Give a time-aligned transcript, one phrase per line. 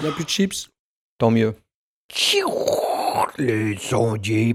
[0.00, 0.70] Il n'y a plus de chips?
[1.18, 1.54] Tant mieux.
[3.38, 4.54] Les sondiers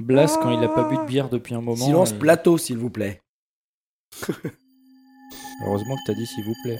[0.00, 1.84] Blas, quand il a pas bu de bière depuis un moment.
[1.84, 3.20] Silence il- plateau, s'il vous plaît.
[5.66, 6.78] Heureusement que t'as dit s'il vous plaît.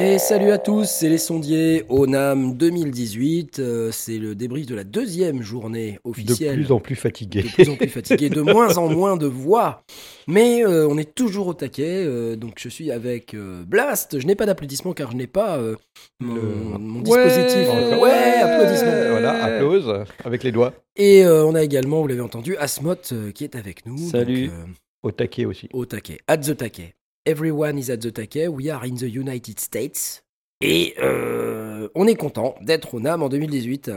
[0.00, 3.58] Et salut à tous, c'est les sondiers ONAM 2018.
[3.58, 6.54] euh, c'est le débrief de la deuxième journée De officielle.
[6.54, 7.42] plus en plus fatigué.
[7.42, 9.82] de plus en plus fatigué, de moins en moins de voix.
[10.28, 12.04] Mais euh, on est toujours au taquet.
[12.06, 14.20] euh, donc je suis avec euh, Blast.
[14.20, 15.74] Je n'ai pas d'applaudissements car je n'ai pas euh,
[16.20, 16.42] mon, Le-
[16.78, 17.68] mon dispositif.
[17.68, 19.10] Ouais, ouais, applaudissements.
[19.10, 20.74] Voilà, applause avec les doigts.
[20.94, 23.98] Et euh, on a également, vous l'avez entendu, Asmoth euh, qui est avec nous.
[24.10, 24.46] Salut.
[24.46, 25.68] donc, euh, Au taquet aussi.
[25.72, 26.18] au taquet.
[26.28, 26.94] At the taquet.
[27.32, 28.48] Everyone is at the taquet.
[28.48, 30.24] We are in the United States.
[30.62, 33.90] Et euh, on est content d'être au NAM en 2018.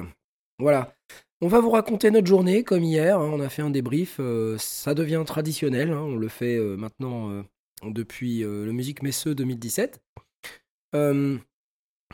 [0.60, 0.94] Voilà.
[1.40, 3.18] On va vous raconter notre journée comme hier.
[3.18, 3.30] hein.
[3.34, 4.18] On a fait un débrief.
[4.20, 5.92] euh, ça devient traditionnel.
[5.92, 6.02] hein.
[6.02, 7.44] On le fait euh, maintenant
[7.84, 10.02] depuis le Musique Messeux 2017.
[10.94, 11.38] Euh,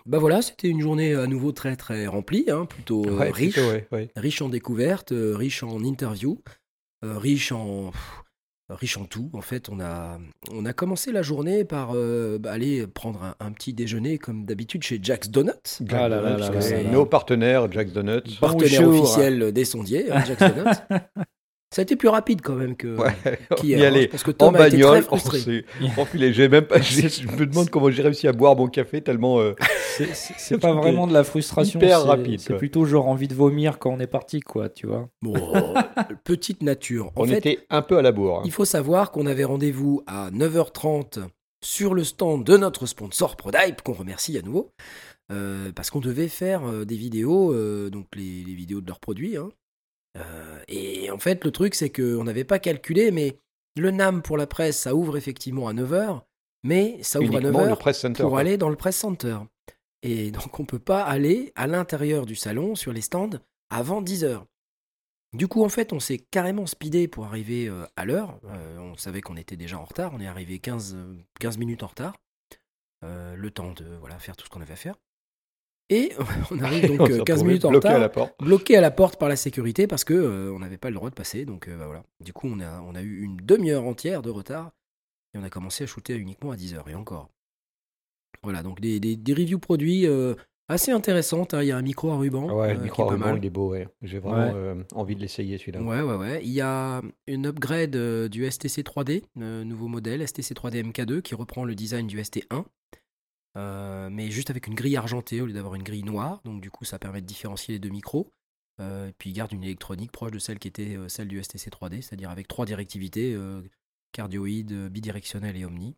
[0.05, 3.69] bah voilà, c'était une journée à nouveau très très remplie, hein, plutôt Ouais, riche plutôt,
[3.71, 4.09] ouais, ouais.
[4.15, 6.41] riche en découvertes, riche en interviews,
[7.01, 8.23] riche en pff,
[8.69, 9.29] riche en tout.
[9.33, 10.17] En fait, on a
[10.51, 14.45] on a commencé la journée par euh, bah, aller prendre un, un petit déjeuner comme
[14.45, 15.51] d'habitude chez Jack's Donuts,
[15.89, 16.59] Ah là là là ouais.
[16.71, 16.89] là là.
[16.91, 18.37] Nos partenaires, Jack Donuts.
[18.41, 19.03] partenaire Bonjour.
[19.03, 20.97] officiel des sondiers, hein, Jack's Donuts.
[21.75, 23.13] Ça a été plus rapide quand même que Ouais,
[23.57, 23.79] qu'hier.
[23.79, 24.01] y hein.
[24.03, 25.39] Je pense que En Tom a été très bagnole, on frustré.
[25.39, 25.65] s'est
[25.97, 26.31] enfilé.
[26.31, 26.79] J'ai même pas.
[26.81, 29.39] Je me demande comment j'ai réussi à boire mon café tellement.
[29.41, 29.53] euh,
[29.97, 31.79] C'est- C'est c'est pas vraiment de la frustration.
[31.79, 32.57] Hyper c'est- rapide, C'est quoi.
[32.57, 35.09] plutôt genre envie de vomir quand on est parti, quoi, tu vois.
[35.21, 35.33] Bon,
[36.23, 37.07] petite nature.
[37.15, 38.39] En on fait, était un peu à la bourre.
[38.39, 38.43] hein.
[38.45, 41.19] Il faut savoir qu'on avait rendez-vous à 9h30
[41.63, 44.71] sur le stand de notre sponsor Prodype, qu'on remercie à nouveau,
[45.31, 48.99] euh, parce qu'on devait faire euh, des vidéos, euh, donc les, les vidéos de leurs
[48.99, 49.35] produits.
[49.37, 49.49] hein.
[50.17, 53.39] Euh, et en fait, le truc, c'est qu'on n'avait pas calculé, mais
[53.75, 56.21] le NAM pour la presse, ça ouvre effectivement à 9h,
[56.63, 58.23] mais ça ouvre Uniquement à le 9h press center.
[58.23, 59.37] pour aller dans le press center.
[60.03, 63.39] Et donc, on peut pas aller à l'intérieur du salon, sur les stands,
[63.69, 64.43] avant 10h.
[65.33, 68.39] Du coup, en fait, on s'est carrément speedé pour arriver euh, à l'heure.
[68.45, 70.11] Euh, on savait qu'on était déjà en retard.
[70.13, 72.15] On est arrivé 15, euh, 15 minutes en retard.
[73.03, 74.95] Euh, le temps de voilà, faire tout ce qu'on avait à faire.
[75.89, 76.11] Et
[76.51, 78.33] on arrive donc On euh, s'est 15 retrouvé minutes en bloqué retard à la porte.
[78.39, 81.09] bloqué à la porte par la sécurité parce que euh, on n'avait pas le droit
[81.09, 81.45] de passer.
[81.45, 82.03] Donc euh, bah, voilà.
[82.19, 84.71] Du coup, on a, on a eu une demi-heure entière de retard
[85.33, 87.29] et on a commencé à shooter uniquement à 10h et encore.
[88.43, 90.35] Voilà, donc des, des, des reviews produits euh,
[90.69, 91.53] assez intéressantes.
[91.53, 91.63] hein.
[91.63, 92.53] Il y a un micro à ruban.
[92.53, 93.37] Ouais, euh, le micro à ruban, mal.
[93.37, 93.69] il est beau.
[93.71, 93.87] ouais.
[94.01, 94.51] J'ai vraiment Ouais.
[94.55, 95.81] euh, envie de l'essayer celui-là.
[95.81, 96.41] Ouais, ouais, ouais.
[96.43, 101.21] Il y a une upgrade euh, du STC 3D, euh, nouveau modèle, STC 3D MK2,
[101.21, 102.63] qui reprend le design du ST1,
[103.57, 106.39] euh, mais juste avec une grille argentée au lieu d'avoir une grille noire.
[106.45, 108.31] Donc, du coup, ça permet de différencier les deux micros.
[108.79, 111.41] Euh, et puis, il garde une électronique proche de celle qui était euh, celle du
[111.43, 113.61] STC 3D, c'est-à-dire avec trois directivités euh,
[114.11, 115.95] cardioïde, euh, bidirectionnel et omni.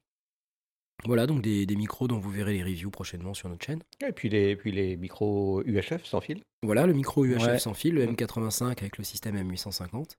[1.05, 3.81] Voilà, donc des, des micros dont vous verrez les reviews prochainement sur notre chaîne.
[4.05, 6.41] Et puis les, puis les micros UHF sans fil.
[6.61, 7.59] Voilà, le micro UHF Ouais.
[7.59, 8.15] sans fil, le Mm.
[8.15, 10.15] M85 avec le système M850.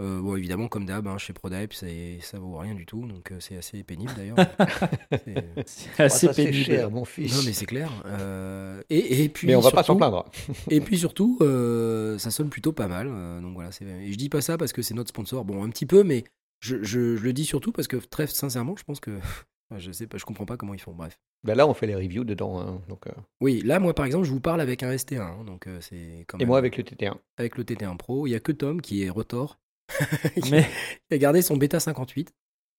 [0.00, 3.30] Euh, bon, évidemment, comme d'hab, hein, chez Prodype, c'est- ça vaut rien du tout, donc
[3.32, 4.36] euh, c'est assez pénible d'ailleurs.
[5.12, 6.64] C'est- C'est assez Ah, ça, pénible.
[6.64, 7.34] cher, mon fils.
[7.36, 7.90] non, mais c'est clair.
[8.06, 10.24] Euh, et, et puis, Mais on va pas s'en surtout- plaindre.
[10.70, 13.08] Et puis surtout, euh, ça sonne plutôt pas mal.
[13.10, 15.44] euh, donc voilà, c'est- et je dis pas ça parce que c'est notre sponsor.
[15.44, 16.24] Bon, un petit peu, mais
[16.60, 19.10] je, je- je le dis surtout parce que très sincèrement, je pense que
[19.76, 20.92] je sais pas, je comprends pas comment ils font.
[20.92, 21.18] Bref.
[21.44, 22.58] Ben là, on fait les reviews dedans.
[22.60, 25.44] hein, donc, euh, Oui, là, moi par exemple, je vous parle avec un ST1, hein,
[25.46, 27.14] donc euh, c'est Et même- moi avec le TT1.
[27.38, 28.26] avec le TT1 Pro.
[28.26, 29.58] Il y a que Tom qui est Rotor.
[30.50, 30.66] Mais
[31.10, 32.32] a gardé son Beta 58.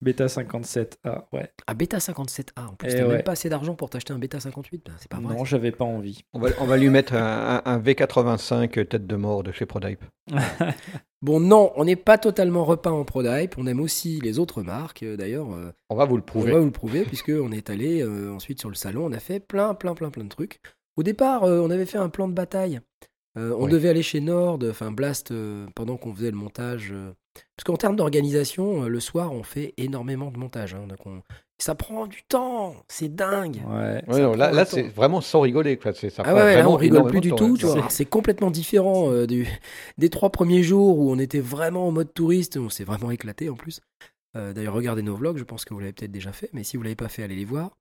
[0.04, 1.52] Beta 57, ah ouais.
[1.68, 2.66] Ah, Beta 57A.
[2.70, 3.14] En plus, Eh t'as ouais.
[3.18, 4.82] même pas assez d'argent pour t'acheter un Beta 58.
[4.84, 5.35] Ben, c'est pas vrai.
[5.35, 6.24] Non, j'avais pas envie.
[6.34, 9.66] On va, on va lui mettre un, un- un V85 tête de mort de chez
[9.68, 10.03] Prodype.
[11.24, 13.56] Bon, non, on n'est pas totalement repeint en Prodype.
[13.59, 15.03] On aime aussi les autres marques.
[15.03, 16.52] Euh, D'ailleurs, euh, On va vous le on prouver.
[16.52, 19.06] va vous le prouver, puisqu'on est allé euh, ensuite sur le salon.
[19.06, 20.59] On a fait plein, plein, plein, plein de trucs.
[20.97, 22.80] Au départ, euh, on avait fait un plan de bataille.
[23.38, 23.72] Euh, on Oui.
[23.72, 26.90] devait aller chez Nord, enfin Blast, euh, pendant qu'on faisait le montage.
[26.92, 27.14] euh,
[27.56, 30.74] parce qu'en termes d'organisation, euh, le soir, on fait énormément de montage.
[30.74, 30.86] hein.
[30.88, 31.22] donc on-
[31.58, 33.62] Ça prend du temps, c'est dingue.
[33.68, 34.04] Ouais.
[34.08, 35.78] Ouais, là, c'est vraiment sans rigoler.
[35.78, 35.94] quoi.
[35.94, 37.56] Ça Ah ouais, là on rigole plus du temps, tout.
[37.90, 39.48] C'est complètement différent euh, du,
[40.00, 42.58] des trois premiers jours où on était vraiment en mode touriste.
[42.58, 43.80] On s'est vraiment éclaté en plus.
[44.36, 46.78] Euh, D'ailleurs, regardez nos vlogs, je pense que vous l'avez peut-être déjà fait, mais si
[46.78, 47.72] vous l'avez pas fait, allez les voir.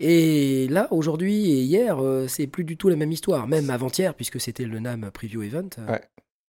[0.00, 3.46] Et là, aujourd'hui et hier, euh, c'est plus du tout la même histoire.
[3.48, 6.02] Même avant-hier, puisque c'était le NAM Preview Event, euh, Ouais.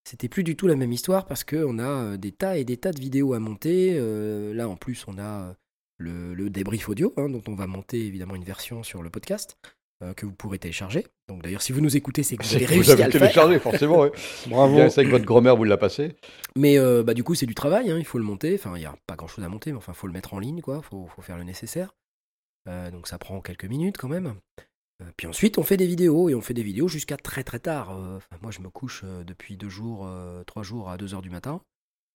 [0.04, 2.76] c'était plus du tout la même histoire parce qu'on a euh, des tas et des
[2.76, 3.94] tas de vidéos à monter.
[3.98, 5.54] Euh, là, en plus, on a
[5.96, 9.56] le, le débrief audio, hein, dont on va monter évidemment une version sur le podcast
[10.14, 11.04] que vous pourrez télécharger.
[11.28, 13.06] Donc d'ailleurs, si vous nous écoutez, c'est que vous avez que réussi vous avez à
[13.06, 13.20] le faire.
[13.22, 13.98] téléchargé, forcément.
[14.02, 14.12] ouais.
[14.46, 14.88] Bravo.
[14.90, 16.14] C'est avec votre grand-mère, vous l'a passé.
[16.54, 18.54] Mais euh, bah, du coup, c'est du travail, hein, il faut le monter.
[18.54, 20.38] Enfin, il n'y a pas grand chose à monter, mais enfin, faut le mettre en
[20.38, 20.82] ligne, quoi.
[20.82, 21.96] Faut, faut faire le nécessaire.
[22.68, 24.34] Euh, donc, ça prend quelques minutes quand même.
[25.02, 27.58] Euh, puis ensuite, on fait des vidéos et on fait des vidéos jusqu'à très très
[27.60, 27.90] tard.
[27.90, 31.22] Euh, enfin, moi, je me couche depuis deux jours, euh, trois jours à 2 heures
[31.22, 31.60] du matin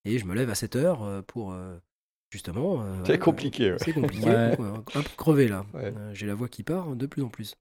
[0.06, 1.76] et je me lève à 7 heures pour euh,
[2.30, 2.84] justement.
[3.06, 3.72] C'est compliqué.
[3.72, 3.78] ouais.
[3.80, 4.26] c'est compliqué.
[4.28, 4.56] Ouais.
[4.58, 5.66] peu crevé là.
[5.74, 5.94] Ouais.
[6.14, 7.56] J'ai la voix qui part de plus en plus.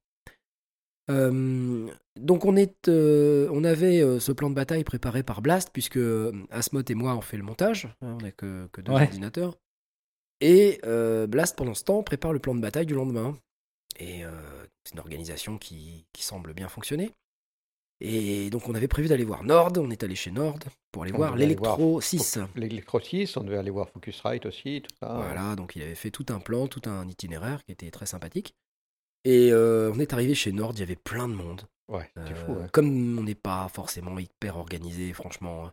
[1.11, 5.99] Euh, donc on, est, euh, on avait ce plan de bataille préparé par Blast, puisque
[6.51, 9.03] Asmod et moi on fait le montage, hein, on n'a que, que deux Ouais.
[9.03, 9.57] ordinateurs.
[10.43, 13.39] Et euh, Blast pendant ce temps prépare le plan de bataille du lendemain.
[14.01, 14.31] Et euh,
[14.85, 17.13] c'est une organisation qui, qui semble bien fonctionner.
[18.01, 20.59] Et donc on avait prévu d'aller voir Nord, on est allé chez Nord
[20.91, 22.41] pour aller On voir l'Electro 6.
[22.57, 25.13] L'électro 6, on devait aller voir Focusrite aussi, tout ça.
[25.15, 28.57] Voilà, donc il avait fait tout un plan, tout un itinéraire qui était très sympathique.
[29.25, 31.63] Et euh, on est arrivé chez Nord, il y avait plein de monde.
[31.87, 32.55] Ouais, c'est fou.
[32.55, 32.67] ouais.
[32.73, 35.71] Comme on n'est pas forcément hyper organisé, franchement,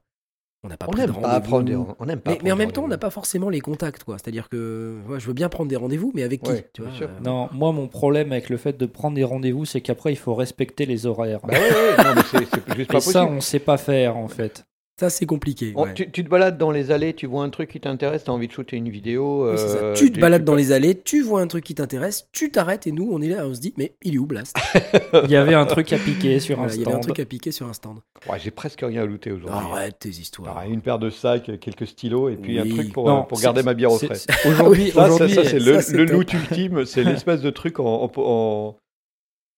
[0.64, 2.56] on n'a pas On pris de pas prendre des on n'aime pas Mais, mais en
[2.58, 4.18] même temps, on n'a pas forcément les contacts, quoi.
[4.18, 6.90] C'est-à-dire que ouais, je veux bien prendre des rendez-vous, mais avec qui Ouais, tu bien
[6.92, 7.08] vois, sûr.
[7.08, 10.18] euh, Non, moi, mon problème avec le fait de prendre des rendez-vous, c'est qu'après, il
[10.18, 11.40] faut respecter les horaires.
[11.44, 14.18] Bah ouais, ouais, non, mais c'est c'est juste Et pas ça, on sait pas faire,
[14.18, 14.66] en fait.
[15.00, 15.72] Ça, c'est compliqué.
[15.78, 15.94] Ouais.
[15.94, 18.48] tu, tu te balades dans les allées, tu vois un truc qui t'intéresse, t'as envie
[18.48, 19.50] de shooter une vidéo.
[19.50, 19.78] Oui, c'est ça.
[19.78, 22.52] euh, Tu te balades tu- dans les allées, tu vois un truc qui t'intéresse, tu
[22.52, 24.58] t'arrêtes et nous, on est là, on se dit, mais il est où Blast?
[25.24, 27.04] Il y avait un truc à piquer sur un Voilà, Il y avait un stand.
[27.14, 28.00] truc à piquer sur un stand.
[28.30, 29.58] Ouais, J'ai presque rien à looter aujourd'hui.
[29.72, 30.64] Arrête tes histoires.
[30.70, 32.72] Une paire de sacs, quelques stylos et puis Oui.
[32.72, 34.16] un truc pour, Non, euh, pour garder ma bière au frais.
[34.16, 35.44] c'est- Aujourd'hui, Ça, ça, aujourd'hui, ça,
[35.82, 38.76] c'est le, loot ultime, c'est l'espèce de truc en, en, en-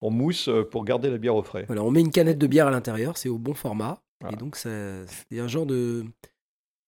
[0.04, 1.64] en mousse euh, pour garder la bière au frais.
[1.66, 4.02] Voilà, on met une canette de bière à l'intérieur, c'est au bon format.
[4.22, 4.36] Voilà.
[4.36, 5.06] Et donc, c'est
[5.40, 6.06] un genre de,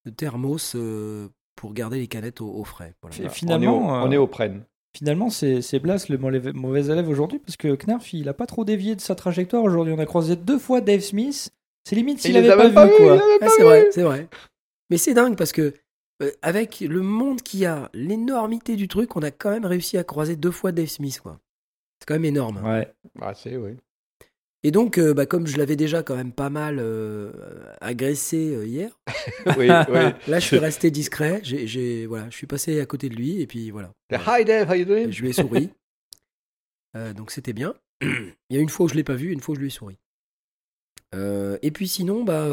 [0.06, 2.96] de thermos euh, pour garder les canettes au, au frais.
[3.02, 3.30] Voilà.
[3.30, 4.64] Finalement, on est au, euh, on est au prenne.
[4.96, 8.96] Finalement, c'est Blas le mauvais, élève aujourd'hui parce que Knarf, il a pas trop dévié
[8.96, 9.92] de sa trajectoire aujourd'hui.
[9.94, 11.50] On a croisé deux fois Dave Smith.
[11.84, 13.64] C'est limite s'il avait a pas, vu, avait Ah, c'est vu.
[13.64, 14.28] vrai, c'est vrai.
[14.92, 15.74] Mais c'est dingue parce que,
[16.22, 19.98] euh, avec le monde qu'il y a, l'énormité du truc, on a quand même réussi
[19.98, 21.20] à croiser deux fois Dave Smith.
[21.22, 21.40] quoi.
[22.00, 22.64] C'est quand même énorme.
[22.64, 22.94] Ouais.
[23.20, 23.72] Ah, c'est, oui.
[24.66, 27.32] Et donc, euh, bah, comme je l'avais déjà quand même pas mal euh,
[27.82, 28.98] agressé euh, hier,
[29.58, 29.70] oui, oui.
[30.28, 31.42] là, je suis resté discret.
[31.44, 33.92] J'ai, j'ai- voilà, je suis passé à côté de lui et puis voilà.
[34.12, 35.12] Hi Dave, how you doing?
[35.12, 35.70] Je lui ai souri.
[37.16, 37.74] Donc c'était bien.
[38.02, 39.68] Il y a une fois où je l'ai pas vu, une fois où je lui
[39.68, 39.98] ai souri.
[41.62, 42.48] Et puis sinon, bah,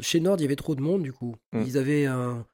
[0.00, 1.36] chez Nord, il y avait trop de monde du coup.
[1.52, 1.62] Mm.
[1.66, 2.46] Ils avaient un,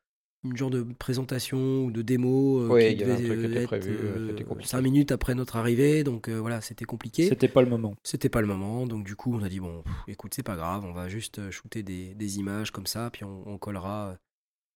[0.44, 3.48] une genre de présentation ou de démo euh, Oui, qui il y avait un devait
[3.48, 6.04] était être, prévu, euh, euh, cinq minutes après notre arrivée.
[6.04, 7.26] Donc euh, voilà, c'était compliqué.
[7.28, 7.96] C'était pas le moment.
[8.04, 8.86] C'était pas le moment.
[8.86, 11.38] Donc du coup, on a dit bon, pff, écoute, c'est pas grave, on va juste
[11.40, 14.14] euh, shooter des, des images comme ça, puis on, on collera euh,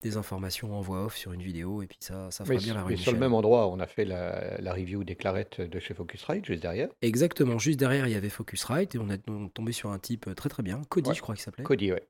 [0.03, 2.73] des informations en voix off sur une vidéo, et puis ça, ça fera Mais, bien
[2.73, 3.03] la mais réunion.
[3.03, 6.47] sur le même endroit, on a fait la, la review des clarettes de chez Focusrite,
[6.47, 6.89] juste derrière.
[7.03, 9.21] Exactement, juste derrière il y avait Focusrite et on est
[9.53, 11.15] tombé sur un type euh, très très bien, Cody Ouais.
[11.15, 12.03] je crois qu'il s'appelait, Cody, ouais.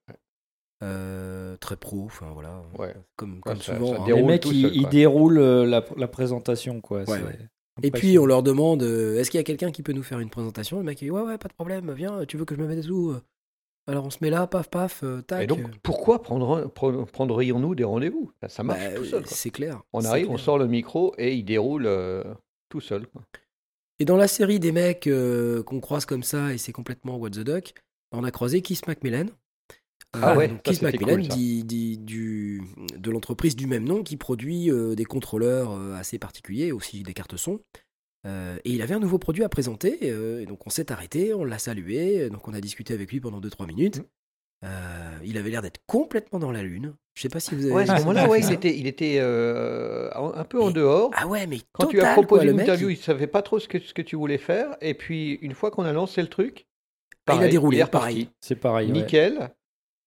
[0.83, 2.95] Euh, très pro, enfin voilà, Ouais.
[3.17, 3.95] comme, Ouais, comme ça- souvent.
[3.97, 4.07] ça hein.
[4.07, 4.91] déroule Les mecs, ils, seul, ils quoi.
[4.91, 7.03] déroulent euh, la, la présentation, quoi.
[7.03, 7.21] ouais.
[7.83, 10.21] Et puis on leur demande, euh, est-ce qu'il y a quelqu'un qui peut nous faire
[10.21, 10.79] une présentation?
[10.79, 12.67] Le mec il dit, ouais ouais, pas de problème, viens, tu veux que je me
[12.67, 13.15] mette où
[13.87, 15.43] Alors on se met là, paf paf, tac.
[15.43, 18.33] Et donc, pourquoi prendre, pre- prendrions-nous des rendez-vous?
[18.43, 19.23] Ça, ça marche Bah, tout seul.
[19.27, 19.83] C'est clair.
[19.93, 22.23] On arrive, on sort le micro et il déroule euh,
[22.71, 23.07] tout seul.
[23.07, 23.23] quoi.
[23.99, 27.31] Et dans la série des mecs euh, qu'on croise comme ça et c'est complètement what
[27.31, 27.75] the duck,
[28.13, 29.27] on a croisé Keith Macmillan.
[30.13, 31.35] Ah ouais, donc Keith Macmillan cool, ça.
[31.37, 32.63] dit- dit- du,
[32.97, 37.13] de l'entreprise du même nom qui produit euh, des contrôleurs euh, assez particuliers, aussi des
[37.13, 37.61] cartes son.
[38.27, 41.33] Euh, et il avait un nouveau produit à présenter, euh, et donc on s'est arrêté,
[41.33, 43.99] on l'a salué, donc on a discuté avec lui pendant 2-3 minutes.
[43.99, 44.05] Mm.
[44.67, 46.93] Euh, il avait l'air d'être complètement dans la lune.
[47.15, 48.53] Je sais pas si vous avez Ouais, à ce vu moment-là, ouais, il ça.
[48.53, 51.11] était, il était euh, un peu en dehors.
[51.15, 53.03] Ah ouais, mais Quand tu as proposé quoi, le une mec, interview, il- il ne
[53.03, 54.77] savait pas trop ce que, ce que tu voulais faire.
[54.83, 56.67] Et puis, une fois qu'on a lancé le truc,
[57.27, 58.29] Ah, il a déroulé, est pareil.
[58.41, 58.93] C'est pareil.
[58.93, 58.99] ouais.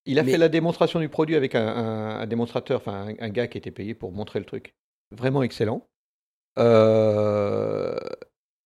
[0.06, 3.24] Il a Mais- fait la démonstration du produit avec un, un- un démonstrateur, enfin un,
[3.26, 4.74] un gars qui était payé pour montrer le truc.
[5.10, 5.86] Vraiment excellent.
[6.58, 7.98] Euh,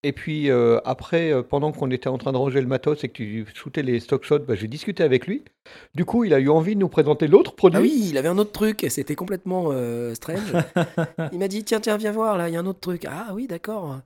[0.04, 3.08] Et puis euh, après, euh, pendant qu'on était en train de ranger le matos et
[3.08, 5.42] que tu shootais les stock shots, bah, j'ai discuté avec lui.
[5.96, 7.78] Du coup, il a eu envie de nous présenter l'autre produit.
[7.78, 10.52] Ah oui, il avait un autre truc, et c'était complètement euh, strange.
[11.32, 13.06] il m'a dit tiens, tiens, viens voir, là, il y a un autre truc.
[13.08, 13.98] Ah oui, d'accord.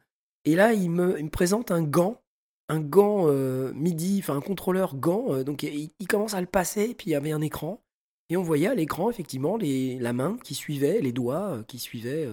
[0.46, 2.21] Et là, il me, il me présente un gant,
[2.68, 5.26] un gant euh, MIDI, enfin un contrôleur gant.
[5.34, 7.80] euh, donc il, il commence à le passer, puis il y avait un écran.
[8.30, 11.78] Et on voyait à l'écran, effectivement, les, la main qui suivait, les doigts euh, qui
[11.78, 12.28] suivaient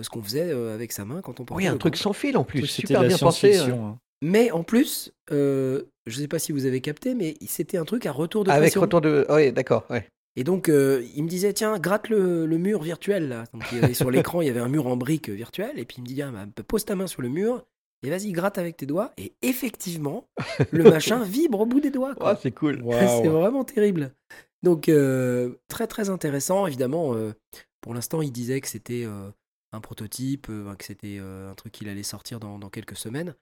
[0.00, 2.00] ce qu'on faisait euh, avec sa main quand on portait Oui, un truc gant.
[2.00, 3.56] sans fil en plus, super bien pensé.
[3.58, 3.68] hein.
[3.72, 3.98] hein.
[4.24, 8.06] Mais en plus, euh, je sais pas si vous avez capté, mais c'était un truc
[8.06, 8.82] à retour de Avec pression.
[8.82, 9.26] retour de.
[9.30, 9.84] Oui, d'accord.
[9.90, 10.06] Ouais.
[10.36, 13.44] Et donc, euh, il me disait, tiens, gratte le, le mur virtuel, là.
[13.52, 15.72] Donc, il y avait sur l'écran, il y avait un mur en briques euh, virtuel.
[15.76, 17.64] Et puis, il me dit, ah, bah, pose ta main sur le mur
[18.02, 19.12] et vas-y, gratte avec tes doigts.
[19.16, 20.28] Et effectivement,
[20.72, 22.14] le machin vibre au bout des doigts.
[22.20, 22.82] Ah, c'est cool.
[22.90, 24.14] C'est vraiment terrible.
[24.62, 26.66] Donc, euh, très, très intéressant.
[26.66, 27.32] Évidemment, euh,
[27.80, 29.30] pour l'instant, il disait que c'était euh,
[29.72, 33.34] un prototype, euh, que c'était euh, un truc qu'il allait sortir dans, dans quelques semaines.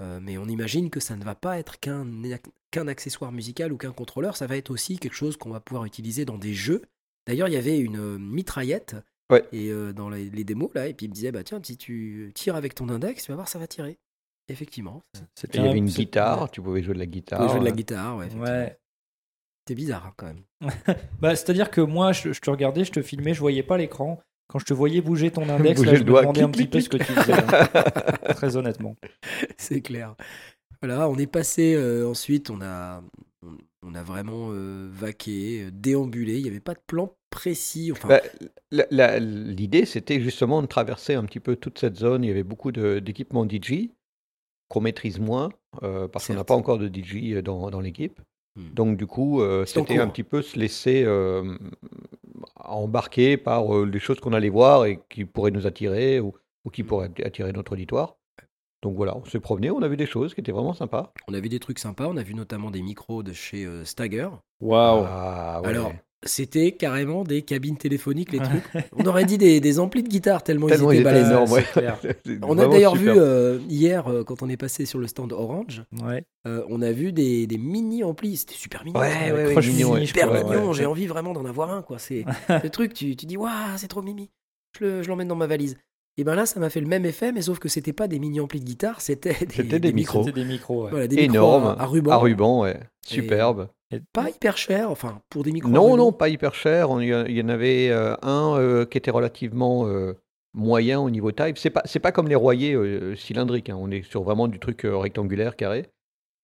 [0.00, 2.06] Euh, mais on imagine que ça ne va pas être qu'un
[2.70, 5.84] qu'un accessoire musical ou qu'un contrôleur, ça va être aussi quelque chose qu'on va pouvoir
[5.84, 6.82] utiliser dans des jeux.
[7.26, 8.96] D'ailleurs, il y avait une euh, mitraillette
[9.32, 9.44] Ouais.
[9.52, 11.76] et euh, dans les, les démos là, et puis il me disait bah tiens si
[11.76, 13.98] tu tires avec ton index, tu vas voir ça va tirer.
[14.48, 15.02] Effectivement,
[15.34, 17.38] C'était il y un- avait une guitare, tu pouvais jouer de la tu guitare.
[17.38, 18.28] pouvais jouer de la guitare, ouais.
[18.34, 18.76] Ouais.
[19.68, 20.42] C'est bizarre hein, quand même.
[21.20, 24.20] Bah, C'est-à-dire que moi, je, je te regardais, je te filmais, je voyais pas l'écran.
[24.48, 26.50] Quand je te voyais bouger ton index, Bouger là, le je me doigt, demandais un
[26.50, 27.32] clic, petit peu clic, ce que tu faisais.
[27.32, 28.34] hein.
[28.34, 28.96] Très honnêtement.
[29.56, 30.16] C'est clair.
[30.82, 33.00] Voilà, on est passé euh, ensuite, on a,
[33.46, 36.38] on, on a vraiment euh, vaqué, euh, déambulé.
[36.38, 37.92] Il n'y avait pas de plan précis.
[37.92, 38.20] Enfin, Bah,
[38.72, 42.24] L'idée, c'était justement de traverser un petit peu toute cette zone.
[42.24, 43.90] Il y avait beaucoup d'équipements DJ
[44.68, 45.50] qu'on maîtrise moins
[45.82, 48.20] euh, parce qu'on n'a pas encore de DJ dans, dans l'équipe.
[48.56, 48.72] Hmm.
[48.74, 51.56] Donc, du coup, euh, c'était un petit peu se laisser euh,
[52.56, 56.70] embarquer par euh, les choses qu'on allait voir et qui pourraient nous attirer ou, ou
[56.70, 56.86] qui Hmm.
[56.86, 58.16] pourraient attirer notre auditoire.
[58.82, 61.12] Donc voilà, on s'est promené, on a vu des choses qui étaient vraiment sympas.
[61.28, 62.08] on a vu des trucs sympas.
[62.08, 64.28] On a vu notamment des micros de chez euh, Stagger.
[64.60, 65.04] Waouh.
[65.06, 65.68] Ah, ouais.
[65.68, 65.92] Alors,
[66.24, 68.62] c'était carrément des cabines téléphoniques, les trucs.
[68.96, 71.50] On aurait dit des, des amplis de guitare tellement, Tellement ils il étaient balèzes.
[71.50, 71.64] ouais.
[72.42, 75.82] On a d'ailleurs vu euh, hier, euh, quand on est passé sur le stand Orange,
[76.02, 76.24] Ouais.
[76.46, 78.36] euh, on a vu des, des mini amplis.
[78.36, 79.00] C'était super mignon.
[79.00, 79.34] Ouais, ça.
[79.34, 80.00] ouais, ouais, Croche mignon, mini, ouais.
[80.02, 80.74] je Super crois, mignon, ouais.
[80.74, 81.98] j'ai envie vraiment d'en avoir un, quoi.
[81.98, 82.24] C'est
[82.62, 84.30] le truc, tu, tu dis, waouh, c'est trop mimi.
[84.78, 85.76] Je le- je l'emmène dans ma valise.
[86.18, 88.18] Et ben là, ça m'a fait le même effet, mais sauf que c'était pas des
[88.18, 90.22] mini amplis de guitare, c'était des, C'était des micros.
[90.24, 90.84] C'était des micros.
[90.84, 90.90] ouais.
[90.90, 92.10] Voilà, des micros Énorme, à, à ruban.
[92.12, 92.80] à ruban, ouais.
[93.06, 93.68] Superbe.
[93.90, 95.70] Et- Pas hyper cher, enfin, pour des micros.
[95.70, 96.90] Non, non, pas hyper cher.
[96.90, 100.12] On- Il y, a- il y en avait euh, un euh, qui était relativement euh,
[100.54, 101.54] moyen au niveau taille.
[101.56, 103.70] C'est pas, c'est pas comme les royers euh, cylindriques.
[103.70, 103.76] hein.
[103.78, 105.86] On est sur vraiment du truc euh, rectangulaire, carré.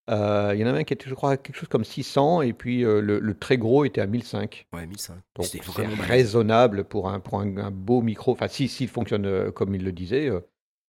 [0.09, 2.53] Euh, il y en avait un qui était, je crois, quelque chose comme 600 et
[2.53, 4.65] puis euh, le, le très gros était à 1005.
[4.73, 5.15] Ouais, 1005.
[5.35, 8.31] Donc C'était c'est raisonnable pour un, pour un, un beau micro.
[8.31, 10.39] Enfin, si, s'il fonctionne euh, comme il le disait, euh,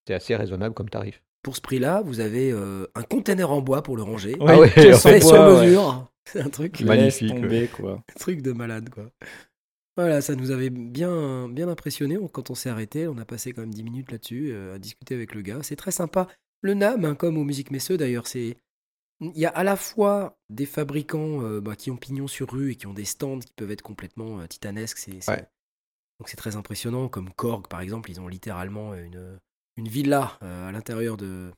[0.07, 1.23] c'est assez raisonnable comme tarif.
[1.43, 4.37] Pour ce prix-là, vous avez euh, un container en bois pour le ranger.
[4.41, 5.67] Ouais, Ah ouais, en fait sur bois, ouais.
[5.67, 6.07] mesure.
[6.27, 8.03] C'est un truc, Magnifique, tomber, quoi.
[8.09, 9.11] un truc de malade, quoi.
[9.97, 13.07] Voilà, ça nous avait bien, bien impressionné On- quand on s'est arrêté.
[13.09, 15.59] On a passé quand même 10 minutes là-dessus euh, à discuter avec le gars.
[15.63, 16.29] C'est très sympa.
[16.63, 18.57] Le NAM, hein, comme aux Musiques Messeux d'ailleurs, c'est.
[19.21, 22.73] Il y a à la fois des fabricants euh, bah, qui ont pignon sur rue
[22.73, 24.99] et qui ont des stands qui peuvent être complètement euh, titanesques.
[24.99, 25.45] C'est, c'est- Ouais.
[26.19, 27.09] Donc c'est très impressionnant.
[27.09, 29.39] Comme Korg, par exemple, ils ont littéralement une,
[29.77, 31.51] une villa euh, à l'intérieur de,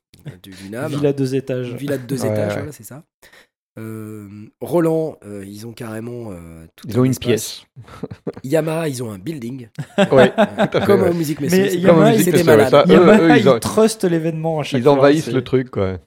[0.43, 0.91] du, du NAM.
[0.91, 1.71] Villa deux étages.
[1.71, 2.57] Une villa de deux Ouais, étages, ouais.
[2.59, 3.05] voilà, c'est ça.
[3.79, 4.29] Euh,
[4.61, 6.31] Roland, euh, ils ont carrément.
[6.31, 7.27] euh, tout Ils ont une espace.
[7.27, 7.67] pièce.
[8.45, 9.69] Yamaha, ils ont un building.
[10.11, 11.09] Ouais, Euh, comme ouais.
[11.09, 11.75] en musique Mais.
[11.77, 12.71] Yamaha, c'est vrai, malade.
[12.71, 12.85] ça.
[12.87, 14.93] Eux, Yamaha, eux, ils, ils ont- trustent l'événement à chaque ils fois.
[14.93, 15.99] envahissent c'est- le truc, quoi.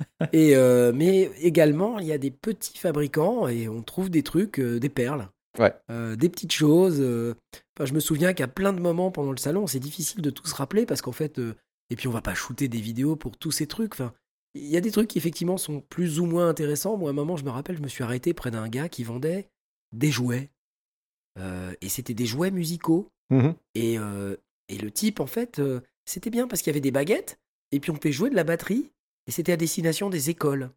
[0.32, 4.58] Et, euh, mais également, il y a des petits fabricants et on trouve des trucs,
[4.58, 5.28] euh, des perles.
[5.58, 5.72] Ouais.
[5.90, 7.00] Euh, des petites choses.
[7.76, 10.46] Enfin, je me souviens qu'à plein de moments pendant le salon, c'est difficile de tout
[10.46, 11.38] se rappeler parce qu'en fait.
[11.90, 13.92] et puis on va pas shooter des vidéos pour tous ces trucs.
[13.92, 14.14] Enfin,
[14.54, 16.96] il y a des trucs qui effectivement sont plus ou moins intéressants.
[16.96, 19.04] Moi, à un moment, je me rappelle, je me suis arrêté près d'un gars qui
[19.04, 19.48] vendait
[19.92, 20.50] des jouets.
[21.38, 23.10] Euh, et c'était des jouets musicaux.
[23.30, 23.54] Mhm.
[23.74, 24.36] Et, euh,
[24.68, 27.80] et le type, en fait, euh, c'était bien parce qu'il y avait des baguettes, et
[27.80, 28.90] puis on pouvait jouer de la batterie,
[29.26, 30.70] et c'était à destination des écoles.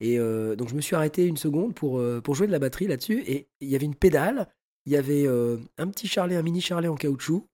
[0.00, 3.22] Et donc je me suis arrêté une seconde pour, pour jouer de la batterie là-dessus,
[3.26, 4.48] et il y avait une pédale,
[4.86, 5.26] il y avait
[5.78, 7.46] un petit charlet, un mini charlet en caoutchouc,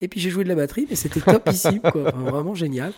[0.00, 2.08] et puis j'ai joué de la batterie, mais c'était topissime, quoi.
[2.08, 2.92] Enfin, vraiment génial.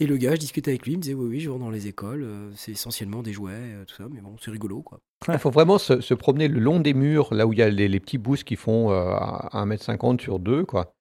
[0.00, 1.70] Et le gars, je discutais avec lui, il me disait oui, oui, je vends dans
[1.70, 5.00] les écoles, c'est essentiellement des jouets, tout ça, mais bon, c'est rigolo, quoi.
[5.28, 7.88] Il faut vraiment se, promener le long des murs, là où il y a les,
[7.88, 9.12] les petits boosts qui font euh,
[9.52, 10.94] 1m50 sur 2, quoi.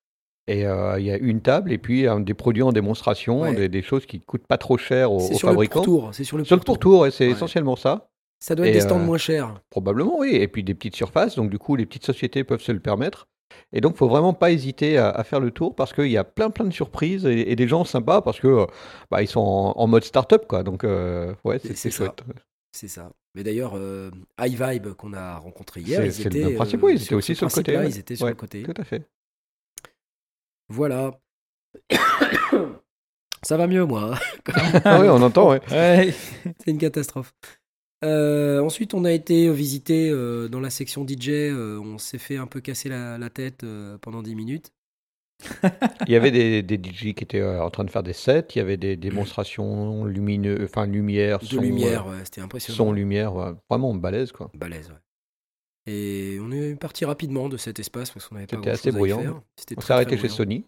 [0.47, 3.53] Et euh, il y a une table et puis euh, des produits en démonstration, Ouais.
[3.53, 5.73] des, des choses qui coûtent pas trop cher aux, C'est aux sur le fabricants.
[5.83, 6.79] pourtour, c'est sur le Sur le pourtour.
[6.79, 7.33] pourtour, ouais, c'est Ouais.
[7.33, 8.07] essentiellement ça.
[8.39, 9.59] Ça doit être Et, des stands euh, moins chers.
[9.69, 10.29] Probablement, oui.
[10.35, 13.27] Et puis des petites surfaces, donc du coup, les petites sociétés peuvent se le permettre.
[13.73, 16.23] Et donc, faut vraiment pas hésiter à, à faire le tour parce qu'il y a
[16.23, 18.67] plein, plein de surprises et, et des gens sympas parce que
[19.09, 20.63] bah, ils sont en, en mode start-up, quoi.
[20.63, 22.23] Donc, ouais, C'est- chouette.
[22.71, 23.11] C'est ça.
[23.35, 26.83] Mais d'ailleurs, euh, High Vibe qu'on a rencontré hier, C'est- ils le étaient, même principe,
[26.83, 27.89] euh, oui, ils étaient aussi sur le côté, ouais.
[27.89, 28.63] Ils étaient sur Ouais, le côté.
[28.63, 29.03] Tout à fait.
[30.69, 31.19] Voilà.
[33.43, 34.15] Ça va mieux, moi.
[34.15, 34.81] hein.
[34.85, 35.61] Ah oui, on entend, ouais.
[35.71, 36.13] Ouais.
[36.59, 37.33] C'est une catastrophe.
[38.03, 41.29] Euh, ensuite, on a été visiter euh, dans la section DJ.
[41.29, 44.71] euh, on s'est fait un peu casser la, la tête euh, pendant 10 minutes.
[46.07, 48.47] Il y avait des, des DJ qui étaient euh, en train de faire des sets,
[48.55, 52.75] il y avait des démonstrations lumineux, enfin lumière, De son, lumière, euh, ouais, c'était impressionnant.
[52.77, 54.49] son, lumière, ouais, vraiment balèze quoi.
[54.55, 54.95] Balèze, ouais.
[55.87, 58.95] Et on est parti rapidement de cet espace parce qu'on n'avait pas C'était assez chose
[58.95, 59.19] à y bruyant.
[59.21, 60.33] On très, s'est arrêté très chez.
[60.35, 60.65] Sony.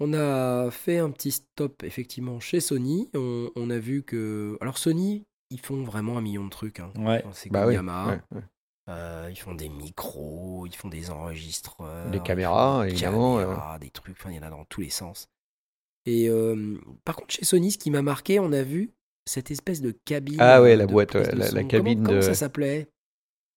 [0.00, 3.10] On a fait un petit stop effectivement chez Sony.
[3.14, 4.56] On, on a vu que.
[4.62, 6.80] Alors Sony, ils font vraiment un million de trucs.
[6.80, 6.90] hein.
[6.98, 7.22] Ouais.
[7.32, 8.10] C'est Bah comme oui, Yamaha.
[8.12, 8.42] ouais, ouais.
[8.88, 13.36] Euh, ils font des micros, ils font des enregistreurs, Des ils font caméras, des évidemment,
[13.38, 14.16] caméras, des trucs.
[14.18, 15.28] Enfin, il y en a dans tous les sens.
[16.06, 18.90] Et euh, par contre, chez Sony, ce qui m'a marqué, on a vu
[19.26, 20.38] cette espèce de cabine.
[20.40, 22.88] Ah ouais, la de boîte, ouais, de la- cabine Comment, comment de- ça s'appelait?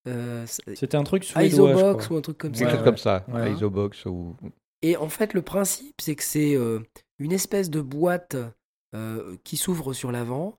[0.07, 1.45] Euh, c'est- C'était un truc suédois.
[1.71, 2.15] Isobox crois.
[2.15, 2.69] ou un truc comme Quelque ça.
[2.71, 2.85] chose ouais.
[2.85, 3.51] comme ça, Ouais.
[3.53, 4.35] Isobox ou
[4.81, 6.79] Et en fait, le principe, c'est que c'est euh,
[7.19, 8.35] une espèce de boîte
[8.95, 10.55] euh, qui s'ouvre sur l'avant.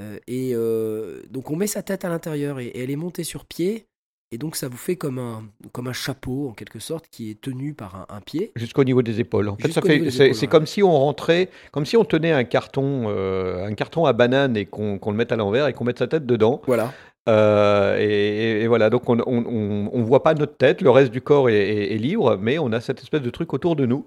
[0.00, 3.24] euh, et euh, donc, on met sa tête à l'intérieur et, et elle est montée
[3.24, 3.86] sur pied.
[4.32, 7.40] Et donc, ça vous fait comme un, comme un chapeau, en quelque sorte, qui est
[7.40, 8.50] tenu par un, un pied.
[8.56, 9.48] jusqu'au niveau des épaules.
[9.48, 10.46] En fait, c'est, ouais.
[10.48, 14.56] comme si on rentrait, comme si on tenait un carton, euh, un carton à banane
[14.56, 16.60] et qu'on, qu'on le mette à l'envers et qu'on mette sa tête dedans.
[16.66, 16.92] Voilà.
[17.28, 20.90] Euh, et, et- et voilà, donc on, on, on, on voit pas notre tête, le
[20.90, 23.74] reste du corps est, est- est libre, mais on a cette espèce de truc autour
[23.76, 24.06] de nous.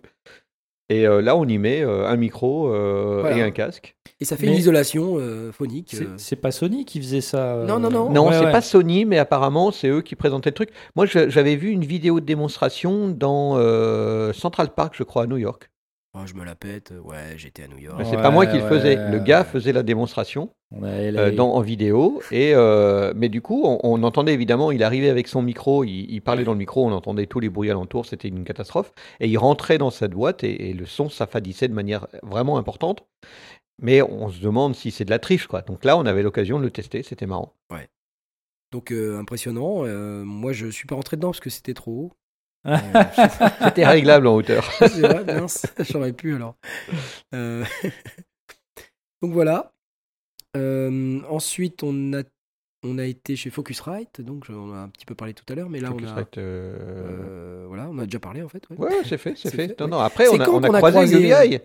[0.91, 3.37] Et euh, là, on y met euh, un micro euh, Voilà.
[3.37, 3.95] et un casque.
[4.19, 5.95] Et ça fait Mais- une isolation euh, phonique.
[6.17, 6.41] C'est euh.
[6.41, 7.57] pas Sony qui faisait ça.
[7.57, 8.09] euh, Non, non, non.
[8.09, 8.51] Non, Ouais, c'est ouais.
[8.51, 10.69] pas Sony, mais apparemment, c'est eux qui présentaient le truc.
[10.95, 15.37] Moi, j'avais vu une vidéo de démonstration dans euh, Central Park, je crois, à New
[15.37, 15.69] York.
[16.21, 16.93] Oh, je me la pète.
[17.03, 17.95] Ouais, j'étais à New York.
[17.97, 18.97] Mais c'est Ouais, pas moi qui le faisais.
[18.97, 19.45] ouais, Le gars ouais.
[19.45, 20.49] faisait la démonstration.
[20.83, 22.21] Euh, dans, en vidéo.
[22.31, 26.11] Et, euh, mais du coup, on, on entendait évidemment, il arrivait avec son micro, il,
[26.11, 28.91] il parlait dans le micro, on entendait tous les bruits alentours, c'était une catastrophe.
[29.19, 33.05] Et il rentrait dans cette boîte et, et le son s'affadissait de manière vraiment importante.
[33.81, 35.61] Mais on se demande si c'est de la triche, quoi.
[35.61, 37.53] Donc là, on avait l'occasion de le tester, c'était marrant.
[38.71, 39.83] Donc, euh, impressionnant.
[39.85, 42.11] Euh, moi, je suis pas rentré dedans parce que c'était trop haut.
[42.65, 42.81] Ah.
[43.65, 44.69] C'était réglable en hauteur.
[44.79, 46.55] C'est vrai, mince, j'aurais pu alors.
[47.33, 47.63] Euh,
[49.21, 49.71] donc voilà.
[50.57, 52.23] Euh, ensuite, on a,
[52.83, 55.69] on a été chez Focusrite, donc on a un petit peu parlé tout à l'heure,
[55.69, 58.63] mais là on a, Focusrite, euh, voilà, on a déjà parlé en fait.
[58.69, 58.77] ouais.
[58.77, 59.67] Ouais, c'est fait, c'est fait.
[59.69, 59.91] fait, Non, ouais.
[59.91, 61.59] non, après, on a, on a qu'on a croisé.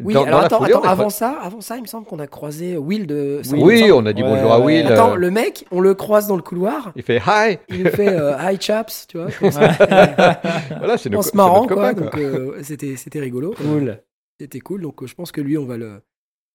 [0.00, 2.06] Oui, Dans- alors dans attends, foulée, attends, a avant ça, avant ça, il me semble
[2.06, 3.40] qu'on a croisé Will de.
[3.52, 4.60] Oui, on a dit Ouais, bonjour à.
[4.60, 4.86] Will.
[4.86, 7.58] Attends, euh, le mec, on le croise dans le couloir, Il fait hi.
[7.68, 9.26] il nous fait euh, Hi chaps, tu vois.
[9.40, 11.74] Voilà, c'est en se c'est marrant, notre
[12.10, 12.18] quoi.
[12.20, 13.54] euh, c'était c'était rigolo.
[13.56, 14.00] Cool.
[14.40, 14.82] C'était cool.
[14.82, 16.00] Donc euh, je pense que lui, on va le,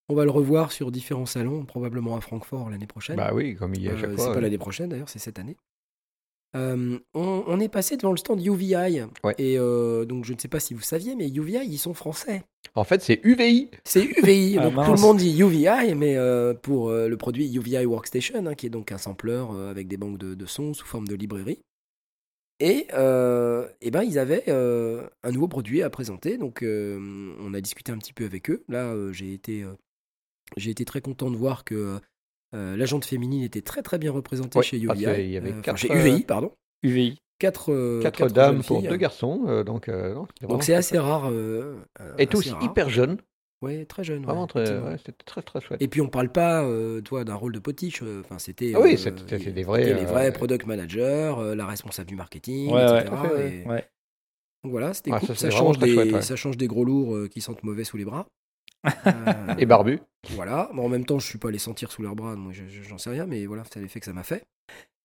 [0.08, 3.17] on va le revoir sur différents salons, probablement à Francfort l'année prochaine.
[3.17, 5.38] Bah oui, comme il y a Euh, chaque c'est pas l'année prochaine d'ailleurs, c'est cette
[5.39, 5.58] année.
[6.56, 9.01] Euh, on, on est passé devant le stand UVI.
[9.23, 9.34] Ouais.
[9.38, 12.43] Et euh, donc je ne sais pas si vous saviez, mais UVI, ils sont français.
[12.75, 13.69] En fait, c'est UVI.
[13.83, 14.57] C'est UVI.
[14.59, 18.45] Ah, donc tout le monde dit UVI, mais euh, pour euh, le produit UVI Workstation,
[18.45, 21.07] hein, qui est donc un sampler euh, avec des banques de, de sons sous forme
[21.07, 21.59] de librairie.
[22.59, 26.38] Et, euh, eh ben, ils avaient euh, un nouveau produit à présenter.
[26.38, 28.63] Donc, euh, on a discuté un petit peu avec eux.
[28.69, 29.73] Là, euh, j'ai été, euh,
[30.55, 31.99] j'ai été très content de voir que
[32.55, 35.13] euh, la jante féminine était très très bien représentée Ouais, chez parce UVI.
[35.15, 36.51] qu'il y avait enfin, quatre, chez UVI, pardon.
[36.83, 37.17] UVI.
[37.43, 38.88] Quatre, euh, Quatre, dames pour filles.
[38.88, 39.43] deux garçons.
[39.47, 40.15] euh, donc, euh,
[40.47, 41.29] Donc, c'est assez rare.
[41.29, 42.63] euh, euh, Et tous rare.
[42.63, 43.17] hyper jeunes.
[43.62, 44.23] Ouais, très jeune.
[44.23, 44.89] Vraiment ouais, très, effectivement.
[44.91, 45.82] ouais, c'était très très chouette.
[45.82, 48.01] Et puis on parle pas, euh, toi, d'un rôle de potiche.
[48.01, 48.71] euh, Enfin, c'était.
[48.75, 51.65] Ah oui, euh, c'était- c'était il- des vrais, les vrais euh, product managers, euh, la
[51.65, 53.10] responsable du marketing, etc.
[53.39, 53.63] Et-.
[54.63, 55.27] Donc voilà, c'était Ouais, cool.
[55.29, 56.21] ça, Ça, change des, chouette, ouais.
[56.21, 58.25] ça change des gros lourds euh, qui sentent mauvais sous les bras.
[59.08, 59.99] Euh, Et barbu.
[60.32, 60.69] Voilà.
[60.73, 62.84] Bon, en même temps, je suis pas allé sentir sous leurs bras, donc je- je-
[62.84, 64.43] j'en sais rien, mais voilà, c'est l'effet que ça m'a fait.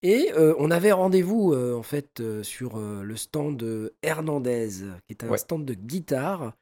[0.02, 4.68] Et euh, on avait rendez-vous euh, en fait euh, sur le stand de Hernandez,
[5.06, 5.38] qui est un Ouais.
[5.38, 6.52] stand de guitare,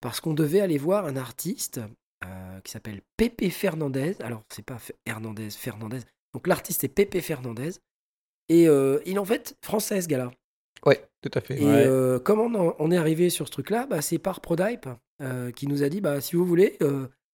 [0.00, 1.80] parce qu'on devait aller voir un artiste
[2.64, 4.16] qui s'appelle Pepe Fernandez.
[4.20, 6.00] Alors, c'est pas Hernandez, Fernandez.
[6.34, 7.70] Donc l'artiste est Pepe Fernandez.
[8.48, 10.30] Et il est en fait français, ce gars-là.
[10.84, 11.60] Ouais, tout à fait.
[11.60, 12.20] Et Ouais.
[12.24, 14.88] comment on, en- on est arrivé sur ce truc-là bah, C'est par Prodype
[15.54, 16.78] qui nous a dit bah, si vous voulez,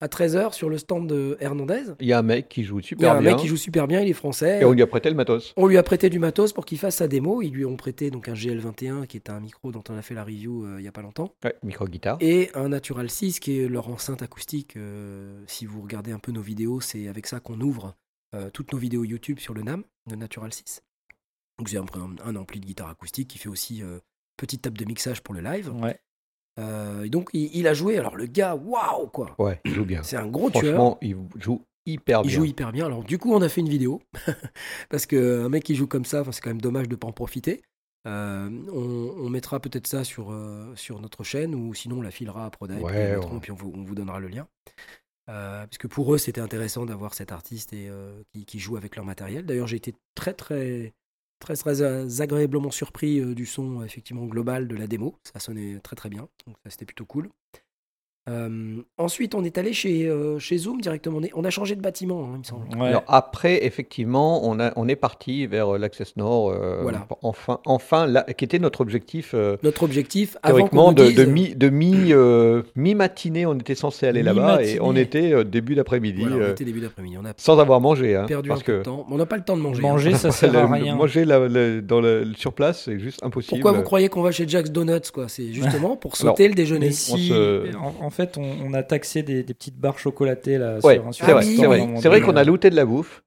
[0.03, 2.83] à 13h sur le stand de Hernandez, Il y a un mec qui joue il
[2.85, 3.31] y super a un bien.
[3.31, 4.61] mec qui joue super bien, il est français.
[4.61, 5.55] Et on lui a prêté le matos.
[5.57, 7.41] On lui a prêté du matos pour qu'il fasse sa démo.
[7.41, 10.15] Ils lui ont prêté donc un GL21 qui est un micro dont on a fait
[10.15, 11.35] la review euh, il y a pas longtemps.
[11.45, 12.19] Ouais, micro-guitare.
[12.21, 14.77] Et un Natural 6 qui est leur enceinte acoustique.
[14.77, 17.95] euh, si vous regardez un peu nos vidéos, c'est avec ça qu'on ouvre
[18.35, 20.83] euh, toutes nos vidéos YouTube sur le NAM, le Natural 6.
[21.59, 21.85] Donc j'ai un,
[22.25, 23.99] un ampli de guitare acoustique qui fait aussi euh,
[24.37, 25.71] petite table de mixage pour le live.
[25.81, 25.99] Ouais.
[26.59, 27.99] Euh, et donc il, il a joué.
[27.99, 30.03] Alors le gars, waouh quoi Ouais, il joue bien.
[30.03, 30.63] C'est un gros tueur.
[30.75, 32.37] Franchement, il joue hyper Il bien.
[32.37, 32.87] joue hyper bien.
[32.87, 34.01] Alors du coup, on a fait une vidéo
[34.91, 37.13] parce que un mec qui joue comme ça, c'est quand même dommage de pas en
[37.13, 37.63] profiter.
[38.09, 42.11] Euh, on, on mettra peut-être ça sur, euh, sur notre chaîne ou sinon on la
[42.11, 43.39] filera à Proda et Ouais, puis, ouais.
[43.41, 44.49] puis on, vous, on vous donnera le lien.
[45.31, 48.77] Euh, parce que pour eux, c'était intéressant d'avoir cet artiste et, euh, qui, qui joue
[48.77, 49.47] avec leur matériel.
[49.47, 50.93] D'ailleurs, j'ai été très très
[51.43, 55.19] très, très euh, agréablement surpris euh, du son effectivement global de la démo.
[55.25, 57.29] Ça sonnait très très bien, donc ça c'était plutôt cool.
[58.31, 61.19] Euh, ensuite, on est allé chez, euh, chez Zoom directement.
[61.19, 62.69] On, est- on a changé de bâtiment, hein, il me semble.
[62.81, 62.89] Ouais.
[62.89, 67.09] Alors après, effectivement, on, a, on est parti vers euh, l'Access Nord, euh, Voilà.
[67.23, 69.33] enfin, enfin là, qui était notre objectif.
[69.35, 73.75] euh, Notre objectif, avant Théoriquement, de, dise, de mi, de mi, euh, mi-matinée, on était
[73.75, 77.17] censé aller là-bas et on était euh, début d'après-midi, voilà, on était début d'après-midi.
[77.21, 78.15] On a sans avoir mangé.
[78.15, 79.05] Hein, perdu parce un peu de que temps.
[79.09, 79.81] Mais on n'a pas le temps de manger.
[79.85, 79.89] hein.
[79.91, 80.95] Manger, ça sert à rien.
[80.95, 83.61] manger la- la- dans le, sur place, c'est juste impossible.
[83.61, 85.29] Pourquoi vous croyez qu'on va chez Jack's Donuts quoi?
[85.29, 86.93] C'est justement pour Alors, sauter le déjeuner.
[86.93, 90.79] Si, se- en, en fait, on, on a taxé des, des petites barres chocolatées là.
[90.85, 92.09] Ouais, c'est vrai, oui, c'est vrai.
[92.09, 93.25] vrai qu'on a looté de la bouffe.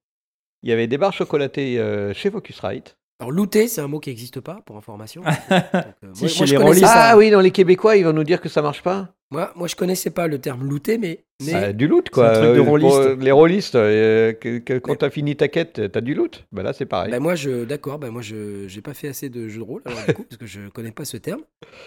[0.63, 2.97] Il y avait des barres chocolatées euh, chez Focusrite.
[3.19, 5.21] Alors looter, c'est un mot qui n'existe pas pour information.
[5.23, 7.11] Donc, euh, Si, moi, chez moi, les ça.
[7.11, 9.13] Ah oui, non, les Québécois, ils vont nous dire que ça marche pas.
[9.31, 12.33] Moi, moi, je connaissais pas le terme looter, mais, mais Ah, du loot, quoi.
[12.35, 12.97] C'est un truc de Euh, rôliste.
[12.97, 16.45] euh, les rôlistes, euh, que- que- quand Mais- t'as fini ta quête, t'as du loot.
[16.51, 17.09] Bah là, c'est pareil.
[17.11, 19.81] bah, moi, je, d'accord, bah, moi, je, j'ai pas fait assez de jeux de rôle,
[19.85, 21.41] alors du coup, parce que je connais pas ce terme.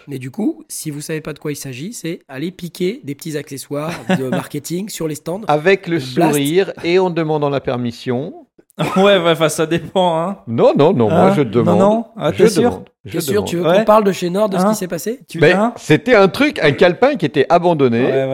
[0.09, 3.15] Mais du coup, si vous savez pas de quoi il s'agit, c'est aller piquer des
[3.15, 5.43] petits accessoires de marketing sur les stands.
[5.47, 6.33] Avec le Blast.
[6.33, 8.48] sourire et en demandant la permission.
[8.97, 10.21] ouais, ouais, enfin, ça dépend.
[10.21, 10.39] Hein.
[10.47, 11.79] Non, non, non, moi Hein je demande.
[11.79, 12.85] Non, non, ah, je t'es sûr demande.
[13.11, 13.47] T'es sûr, demande.
[13.49, 13.79] tu veux Ouais.
[13.79, 15.21] qu'on parle de chez Nord, de ce Hein qui s'est passé?
[15.29, 18.05] Tu Mais c'était un truc, un calepin qui était abandonné.
[18.05, 18.25] Ouais,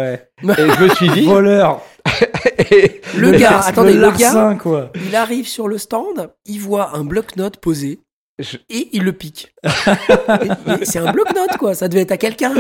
[0.45, 0.53] ouais.
[0.59, 1.25] Et je me suis dit.
[1.27, 1.81] Voleur.
[2.71, 4.91] et- Le gars, attendez, le gars, larcin, quoi.
[5.09, 8.01] il arrive sur le stand, il voit un bloc-notes posé.
[8.39, 9.55] Je- Et il le pique.
[9.65, 11.75] Et- et c'est un bloc-notes, quoi.
[11.75, 12.53] Ça devait être à quelqu'un.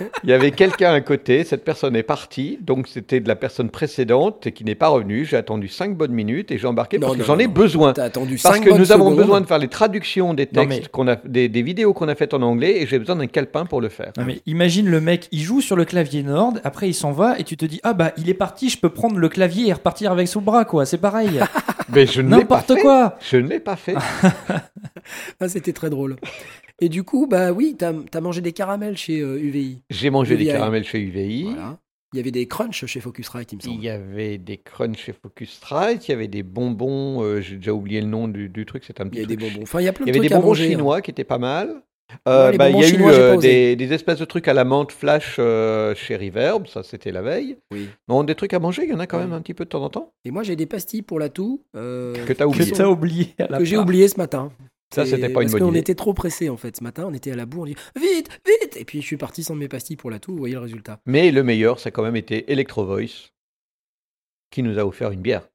[0.24, 3.70] Il y avait quelqu'un à côté, cette personne est partie, donc c'était de la personne
[3.70, 5.24] précédente et qui n'est pas revenue.
[5.24, 7.52] J'ai attendu 5 bonnes minutes et j'ai embarqué Non, parce que j'en ai non.
[7.52, 7.92] besoin.
[7.92, 9.16] T'as attendu Parce 5 que nous avons secondes.
[9.16, 12.14] besoin de faire les traductions des textes, mais- qu'on a, des, des vidéos qu'on a
[12.14, 14.12] faites en anglais et j'ai besoin d'un calepin pour le faire.
[14.16, 17.38] Non, mais imagine le mec, il joue sur le clavier Nord, après il s'en va
[17.38, 19.72] et tu te dis ah bah il est parti, je peux prendre le clavier et
[19.72, 21.40] repartir avec sous le bras quoi, c'est pareil.
[21.92, 22.80] Mais je ne N'importe fait.
[22.80, 23.16] quoi.
[23.20, 23.94] Je ne l'ai pas fait.
[25.40, 26.16] Ah, c'était très drôle.
[26.80, 29.82] Et du coup, bah oui, t'as as mangé des caramels chez euh, UVI.
[29.90, 31.44] J'ai mangé des caramels chez UVI.
[31.44, 31.78] Voilà.
[32.14, 33.84] Il y avait des crunchs chez Focusrite, il me Il semble.
[33.84, 38.00] y avait des crunchs chez Focusrite, il y avait des bonbons, euh, j'ai déjà oublié
[38.00, 39.62] le nom du, du truc, c'est un Il petit y avait des bonbons.
[39.62, 40.64] Enfin, il y a plein Il y de avait des bonbons manger.
[40.66, 40.70] hein.
[40.70, 41.82] chinois qui étaient pas mal.
[42.26, 44.64] Euh, bah, il y a chinois, eu euh, des, des espèces de trucs à la
[44.64, 47.58] menthe flash euh, chez Reverb, ça c'était la veille.
[47.70, 47.88] Oui.
[48.08, 49.68] Non, des trucs à manger, il y en a quand même un petit peu de
[49.68, 50.12] temps en temps.
[50.24, 51.62] Et moi, j'ai des pastilles pour la toux.
[51.76, 52.70] euh, Que t'as oublié.
[52.72, 54.50] Que oublié à la que j'ai oublié ce matin.
[54.94, 55.80] Ça, c'était pas une Parce bonne qu'on idée.
[55.80, 57.04] était trop pressés en fait ce matin.
[57.06, 58.76] On était à la bourre, on dit vite, vite.
[58.78, 60.32] Et puis je suis parti sans mes pastilles pour la toux.
[60.32, 61.00] Vous voyez le résultat.
[61.04, 63.28] Mais le meilleur, ça a quand même été Electro Voice,
[64.50, 65.46] qui nous a offert une bière.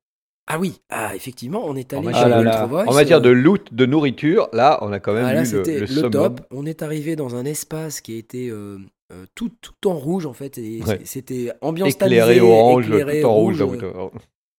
[0.47, 3.85] Ah oui, ah effectivement, on est allé matière chez Voice, En matière de loot, de
[3.85, 6.41] nourriture, là, on a quand même Ah, là, eu le, c'était le top.
[6.51, 8.77] On est arrivé dans un espace qui était euh,
[9.13, 10.57] euh, tout, tout en rouge en fait.
[10.57, 10.99] Et Ouais.
[11.05, 13.61] C'était ambiance Éclairé orange, éclairé tout en rouge.
[13.61, 14.09] euh,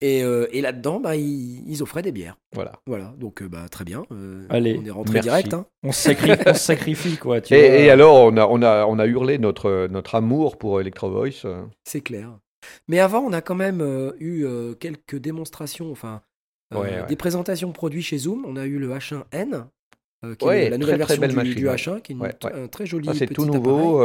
[0.00, 2.36] Et, euh, et là-dedans, bah, ils, ils offraient des bières.
[2.54, 2.72] Voilà.
[2.86, 4.04] Voilà, donc euh, bah, très bien.
[4.10, 5.28] euh, Allez, on est rentré merci.
[5.28, 5.52] direct.
[5.54, 5.66] hein.
[5.82, 7.40] On se sacrifie, on sacrifie quoi.
[7.42, 7.78] Tu Et, vois.
[7.78, 11.44] et alors, on a, on, a, on a hurlé notre, notre amour pour Electro Voice.
[11.84, 12.38] C'est clair.
[12.88, 16.22] Mais avant, on a quand même euh, eu euh, quelques démonstrations, enfin,
[16.72, 17.06] euh, Ouais, ouais.
[17.06, 18.44] des présentations de produits chez Zoom.
[18.46, 19.66] On a eu le H1N,
[20.24, 21.74] euh, qui Ouais, est la nouvelle très, très version belle du, machine, du ouais.
[21.74, 22.24] H1, qui est une-
[22.64, 24.02] un très joli Ça, c'est tout nouveau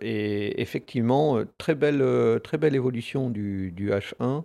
[0.00, 4.44] et effectivement, très belle, très belle évolution du, du H1.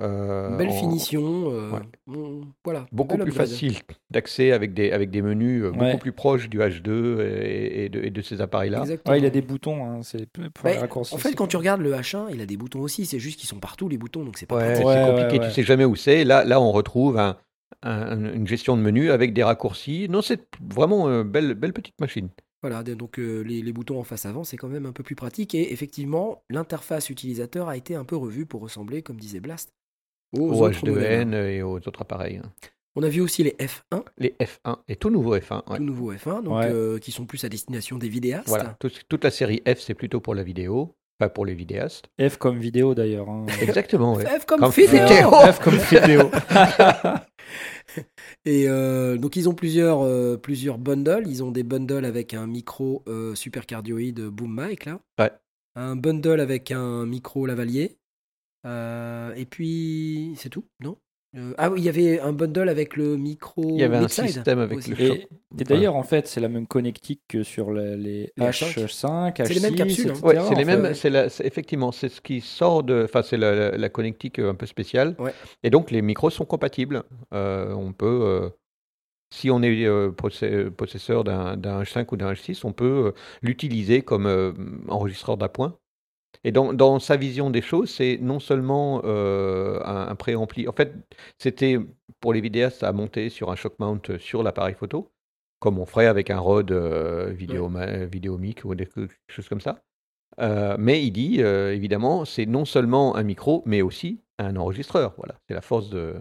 [0.00, 1.50] Euh, Belle en- finition.
[1.52, 2.40] euh, ouais.
[2.64, 3.48] voilà, Beaucoup plus upgrade.
[3.48, 3.74] facile
[4.10, 5.86] d'accès avec des, avec des menus euh, Ouais.
[5.92, 8.84] beaucoup plus proches du H2 et, et de, et de ces appareils-là.
[9.06, 11.14] Ouais, il a des boutons, hein, c'est pour Ouais, les raccourcis.
[11.14, 13.06] en fait, quand tu regardes le H1, il a des boutons aussi.
[13.06, 14.86] C'est juste qu'ils sont partout, les boutons, donc c'est pas Ouais, pratique.
[14.86, 15.48] Ouais, c'est compliqué, ouais, ouais.
[15.48, 16.24] tu sais jamais où c'est.
[16.24, 17.36] Là, là, on retrouve un-
[17.82, 20.08] un- une gestion de menu avec des raccourcis.
[20.08, 20.40] Non, c'est
[20.72, 22.28] vraiment une belle, belle petite machine.
[22.60, 25.14] Voilà, donc euh, les, les boutons en face avant, c'est quand même un peu plus
[25.14, 25.54] pratique.
[25.54, 29.72] Et effectivement, l'interface utilisateur a été un peu revue pour ressembler, comme disait Blast,
[30.36, 31.28] aux, Au autres modèles.
[31.28, 32.38] H2N et aux autres appareils.
[32.42, 32.50] hein.
[32.96, 35.62] On a vu aussi les F1, Les F1 et tout nouveau F1.
[35.70, 35.76] ouais.
[35.76, 36.68] tout nouveau F1, donc, Ouais.
[36.68, 38.48] euh, qui sont plus à destination des vidéastes.
[38.48, 42.06] Voilà, tout- toute la série F, c'est plutôt pour la vidéo, pas pour les vidéastes.
[42.20, 43.28] F comme vidéo d'ailleurs.
[43.30, 43.46] hein.
[43.62, 44.24] Exactement, ouais.
[44.24, 45.06] F comme, Comme vidéo.
[45.06, 45.30] vidéo.
[45.52, 46.30] F comme vidéo.
[48.44, 51.24] Et euh, donc ils ont plusieurs, euh, plusieurs bundles.
[51.26, 55.00] Ils ont des bundles avec un micro euh, super cardioïde boom mic là.
[55.18, 55.30] Ouais.
[55.76, 57.97] Un bundle avec un micro lavalier.
[58.66, 60.96] Euh, et puis c'est tout, non?
[61.36, 63.62] Euh, Ah oui, il y avait un bundle avec le micro.
[63.68, 64.90] Il y avait un système avec aussi.
[64.90, 65.18] le Et, choc.
[65.60, 68.72] et d'ailleurs, en fait, c'est la même connectique que sur les, Les H5,
[69.34, 69.44] H6.
[69.46, 70.14] C'est les mêmes capsules, hein.
[70.22, 70.94] Ouais, c'est les mêmes.
[70.94, 73.02] C'est effectivement, c'est ce qui sort de.
[73.04, 75.14] Enfin, c'est la, la- la connectique euh, un peu spéciale.
[75.18, 75.34] Ouais.
[75.62, 77.04] Et donc, les micros sont compatibles.
[77.34, 78.20] Euh, on peut.
[78.22, 78.48] euh,
[79.30, 84.00] si on est euh, possesseur d'un d'un H5 ou d'un H6, on peut euh, l'utiliser
[84.00, 84.52] comme euh,
[84.88, 85.76] enregistreur d'appoint.
[86.44, 90.68] Et dans, dans sa vision des choses, c'est non seulement euh, un, un préampli.
[90.68, 90.92] En fait,
[91.38, 91.78] c'était
[92.20, 95.10] pour les vidéastes à monter sur un shock mount sur l'appareil photo,
[95.58, 97.70] comme on ferait avec un Rode euh, vidéo,
[98.10, 98.88] vidéomic ou des
[99.28, 99.82] choses comme ça.
[100.40, 105.14] Euh, mais il dit, euh, évidemment, c'est non seulement un micro, mais aussi un enregistreur.
[105.16, 106.14] Voilà, c'est la force de,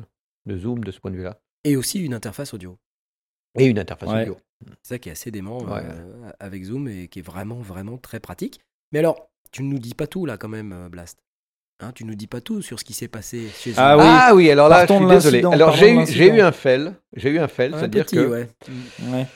[0.48, 1.40] de Zoom de ce point de vue-là.
[1.64, 2.78] Et aussi une interface audio.
[3.60, 4.22] Et une interface Ouais.
[4.24, 4.38] audio.
[4.82, 5.82] C'est ça qui est assez dément Ouais.
[5.84, 8.60] euh, avec Zoom et qui est vraiment, vraiment très pratique.
[8.92, 11.20] Mais alors, tu ne nous dis pas tout là quand même, euh, Blast.
[11.80, 13.74] Hein, tu nous dis pas tout sur ce qui s'est passé chez.
[13.78, 14.04] Ah oui.
[14.06, 15.44] Ah oui, alors là, je suis désolé.
[15.46, 16.94] Alors j'ai eu, j'ai eu un fail.
[17.16, 18.50] J'ai eu un fail, Un c'est-à-dire que ouais.
[19.12, 19.28] Ouais.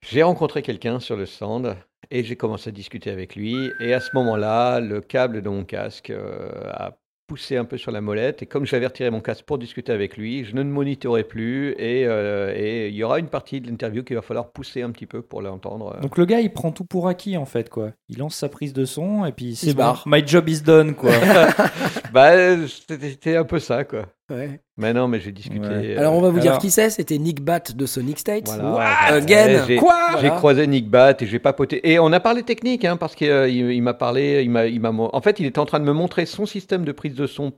[0.00, 1.76] J'ai rencontré quelqu'un sur le stand
[2.10, 3.70] et j'ai commencé à discuter avec lui.
[3.80, 6.96] Et à ce moment-là, le câble de mon casque euh, a
[7.30, 8.42] poussé un peu sur la molette.
[8.42, 11.76] Et comme j'avais retiré mon casque pour discuter avec lui, je ne monitorais plus.
[11.78, 14.90] Et, euh, et il y aura une partie de l'interview qu'il va falloir pousser un
[14.90, 15.96] petit peu pour l'entendre.
[16.02, 17.92] Donc le gars, il prend tout pour acquis en fait, quoi.
[18.08, 19.78] Il lance sa prise de son et puis se c'est bon.
[19.78, 20.02] barre.
[20.06, 21.12] My job is done, quoi.
[22.12, 24.06] bah, c'était un peu ça, quoi.
[24.30, 24.60] Ouais.
[24.76, 25.58] Mais non, mais j'ai discuté.
[25.66, 25.94] Ouais.
[25.96, 28.46] euh, Alors on va vous dire qui c'est, c'était Nick Batt de Sonic State.
[28.46, 28.70] Voilà.
[28.70, 29.14] What?
[29.14, 29.64] Again?
[29.66, 29.98] j'ai- Quoi?
[30.12, 30.36] J'ai Voilà.
[30.36, 31.90] croisé Nick Batt et j'ai papoté.
[31.90, 34.80] Et on a parlé technique, hein, parce qu'il il, il m'a parlé, il m'a, il
[34.80, 37.26] m'a, en fait, il était en train de me montrer son système de prise de
[37.26, 37.52] son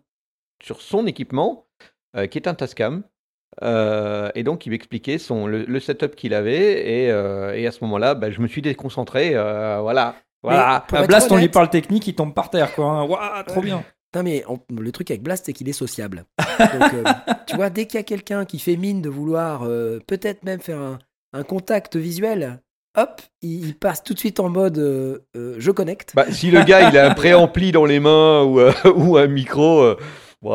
[0.62, 1.66] sur son équipement,
[2.16, 3.02] euh, qui est un Tascam.
[3.62, 7.04] Euh, et donc, il m'expliquait son, le, le setup qu'il avait.
[7.04, 9.32] Et, euh, et à ce moment-là, bah, je me suis déconcentré.
[9.34, 10.14] euh, voilà.
[10.42, 10.84] Voilà.
[11.06, 12.86] Blast, on lui parle technique, il tombe par terre, quoi.
[12.86, 13.04] hein.
[13.06, 13.84] Ouah, trop bien.
[14.14, 16.25] Non mais on- le truc avec Blast c'est qu'il est sociable.
[16.59, 17.05] Donc, euh,
[17.46, 20.61] tu vois, dès qu'il y a quelqu'un qui fait mine de vouloir euh, peut-être même
[20.61, 20.98] faire un,
[21.33, 22.61] un contact visuel,
[22.98, 25.18] hop, il, il passe tout de suite en mode euh,
[25.59, 26.12] je connecte.
[26.14, 28.61] Bah, si le gars il a un préampli dans les mains ou,
[28.94, 29.94] ou un micro,
[30.44, 30.48] euh,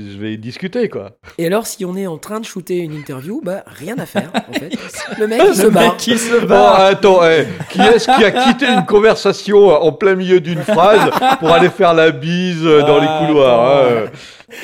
[0.12, 1.10] je vais discuter quoi.
[1.38, 4.30] Et alors si on est en train de shooter une interview, bah rien à faire
[4.48, 4.70] en fait.
[5.18, 5.82] Le mec il se Le barre.
[5.84, 6.80] mec qui se barre.
[6.80, 11.50] attends, eh, qui est-ce qui a quitté une conversation en plein milieu d'une phrase pour
[11.50, 13.88] aller faire la bise euh, dans Ah, les couloirs attends.
[14.06, 14.10] hein,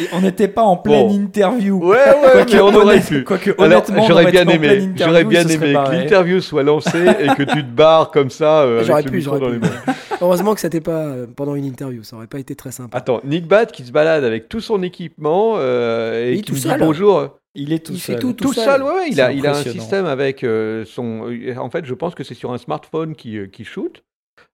[0.01, 1.15] Et on n'était pas en pleine Bon.
[1.15, 1.79] interview.
[1.79, 3.23] Ouais, ouais, Quoique mais on aurait pu.
[3.23, 7.07] Quoique Alors, honnêtement, on j'aurais bien aimé, interview, j'aurais bien aimé que l'interview soit lancée
[7.21, 9.61] et que tu te barres comme ça euh, J'aurais avec le pu, micro j'aurais dans
[9.61, 9.61] pu.
[9.63, 9.95] les mains.
[10.21, 12.97] Heureusement que c'était pas euh, pendant une interview, ça aurait pas été très sympa.
[12.97, 16.43] Attends, Nick Bat qui se balade avec tout son équipement euh, et Il est qui
[16.45, 16.79] tout me dit seul.
[16.81, 17.39] bonjour.
[17.55, 18.21] Il est tout Il fait seul.
[18.21, 18.65] tout, Tout seul.
[18.65, 21.31] seul, ouais, ouais, il, a, il a un système avec euh, son.
[21.59, 24.03] En fait, je pense que c'est sur un smartphone qui, qui shoot.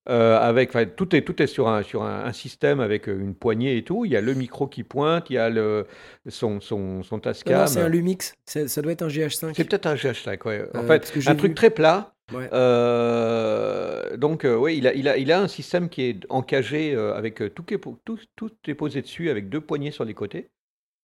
[0.08, 3.34] euh, avec, enfin, tout est tout est sur un sur un, un système avec une
[3.34, 4.04] poignée et tout.
[4.04, 5.86] Il y a le micro qui pointe, il y a le
[6.28, 7.60] son son son Tascam.
[7.60, 9.52] non, c'est un Lumix, C'est- ça doit être un GH5.
[9.56, 10.64] C'est peut-être un GH5, ouais.
[10.74, 12.11] En Euh, fait, un truc vu- très plat.
[12.34, 12.48] Ouais.
[12.52, 16.94] Euh, donc, euh, oui, il a, il, a, il a un système qui est encagé
[16.94, 20.14] euh, avec tout, est po- tout, tout est posé dessus avec deux poignées sur les
[20.14, 20.50] côtés.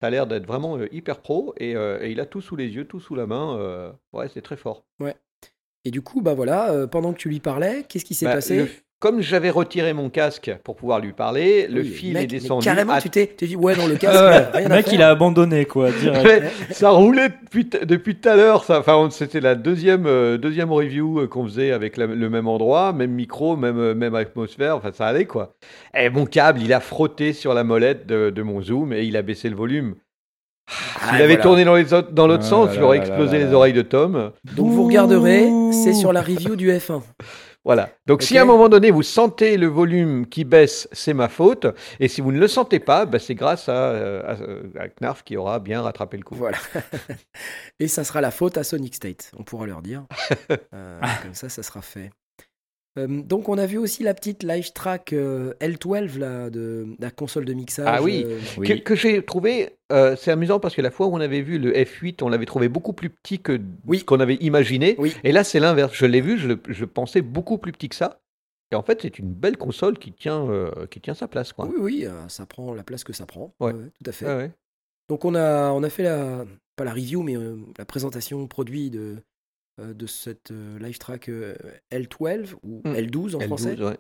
[0.01, 2.87] Ça a l'air d'être vraiment hyper pro et, et il a tout sous les yeux,
[2.87, 3.93] tout sous la main.
[4.13, 4.85] ouais, c'est très fort.
[5.85, 8.83] Et du coup, bah voilà, pendant que tu lui parlais, qu'est-ce qui s'est Bah, passé?
[9.01, 12.65] Comme j'avais retiré mon casque pour pouvoir lui parler, le fil mec, est mais descendu.
[12.65, 14.77] Carrément, à- tu t'es t'es dit, ouais, dans le Ah casque, ouais, rien le à
[14.77, 14.95] mec, faire.
[14.95, 16.47] il a abandonné, quoi, direct.
[16.73, 18.65] Ça roulait depuis, depuis tout à l'heure.
[18.65, 22.49] ça- Enfin, c'était la deuxième, euh, deuxième review euh, qu'on faisait avec la- le même
[22.49, 24.77] endroit, même micro, même, euh, même atmosphère.
[24.77, 25.53] Enfin, ça allait quoi.
[25.97, 29.17] Et mon câble, il a frotté sur la molette de, de mon zoom et il
[29.17, 29.95] a baissé le volume.
[31.01, 31.43] Ah, S'il avait voilà.
[31.43, 33.55] tourné dans les autres- dans l'autre Ah sens, il aurait là là explosé là les
[33.55, 34.33] oreilles de Tom.
[34.57, 37.01] Donc vous regarderez, c'est sur la review du F1.
[37.65, 37.91] Voilà.
[38.07, 41.67] Donc, si à un moment donné vous sentez le volume qui baisse, c'est ma faute.
[42.01, 44.23] Et si vous ne le sentez pas, bah, c'est grâce à, euh,
[44.77, 46.35] à- à Knarf qui aura bien rattrapé le coup.
[46.35, 46.57] Voilà.
[47.81, 50.05] Et ça sera la faute à Sonic State, on pourra leur dire.
[50.75, 52.11] Euh, comme ça, ça sera fait.
[52.99, 57.11] Euh, donc on a vu aussi la petite live track euh, L12 là, de la
[57.11, 57.87] console de mixage.
[57.89, 58.25] Ah oui.
[58.27, 58.67] euh, Oui.
[58.67, 61.59] Que, que j'ai trouvé, euh, c'est amusant parce que la fois où on avait vu
[61.59, 64.01] le F8, on l'avait trouvé beaucoup plus petit que Oui.
[64.01, 64.97] ce qu'on avait imaginé.
[64.99, 65.15] Oui.
[65.23, 65.93] Et là, c'est l'inverse.
[65.95, 68.21] Je l'ai vu, je le, je le pensais beaucoup plus petit que ça.
[68.71, 71.53] Et en fait, c'est une belle console qui tient, euh, qui tient sa place.
[71.53, 71.67] Quoi.
[71.67, 73.55] Oui, oui, euh, ça prend la place que ça prend.
[73.61, 73.73] Ouais.
[73.73, 74.27] Ouais, tout à fait.
[74.27, 74.51] Ouais.
[75.09, 76.45] Donc on a, on a fait la,
[76.77, 79.17] pas la review, mais euh, la présentation produit de,
[79.79, 81.55] de cette euh, live track euh,
[81.93, 82.95] L12 ou Mm.
[82.95, 83.83] L12 en L12, français.
[83.83, 83.99] ouais.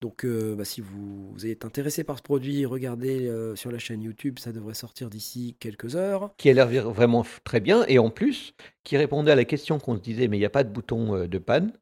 [0.00, 3.78] Donc euh, bah, si vous, vous êtes intéressé par ce produit, regardez euh, sur la
[3.80, 6.32] chaîne YouTube, ça devrait sortir d'ici quelques heures.
[6.36, 7.84] Qui a l'air vraiment très bien.
[7.88, 8.54] Et en plus,
[8.84, 11.16] qui répondait à la question qu'on se disait, mais il n'y a pas de bouton
[11.16, 11.72] euh, de panne.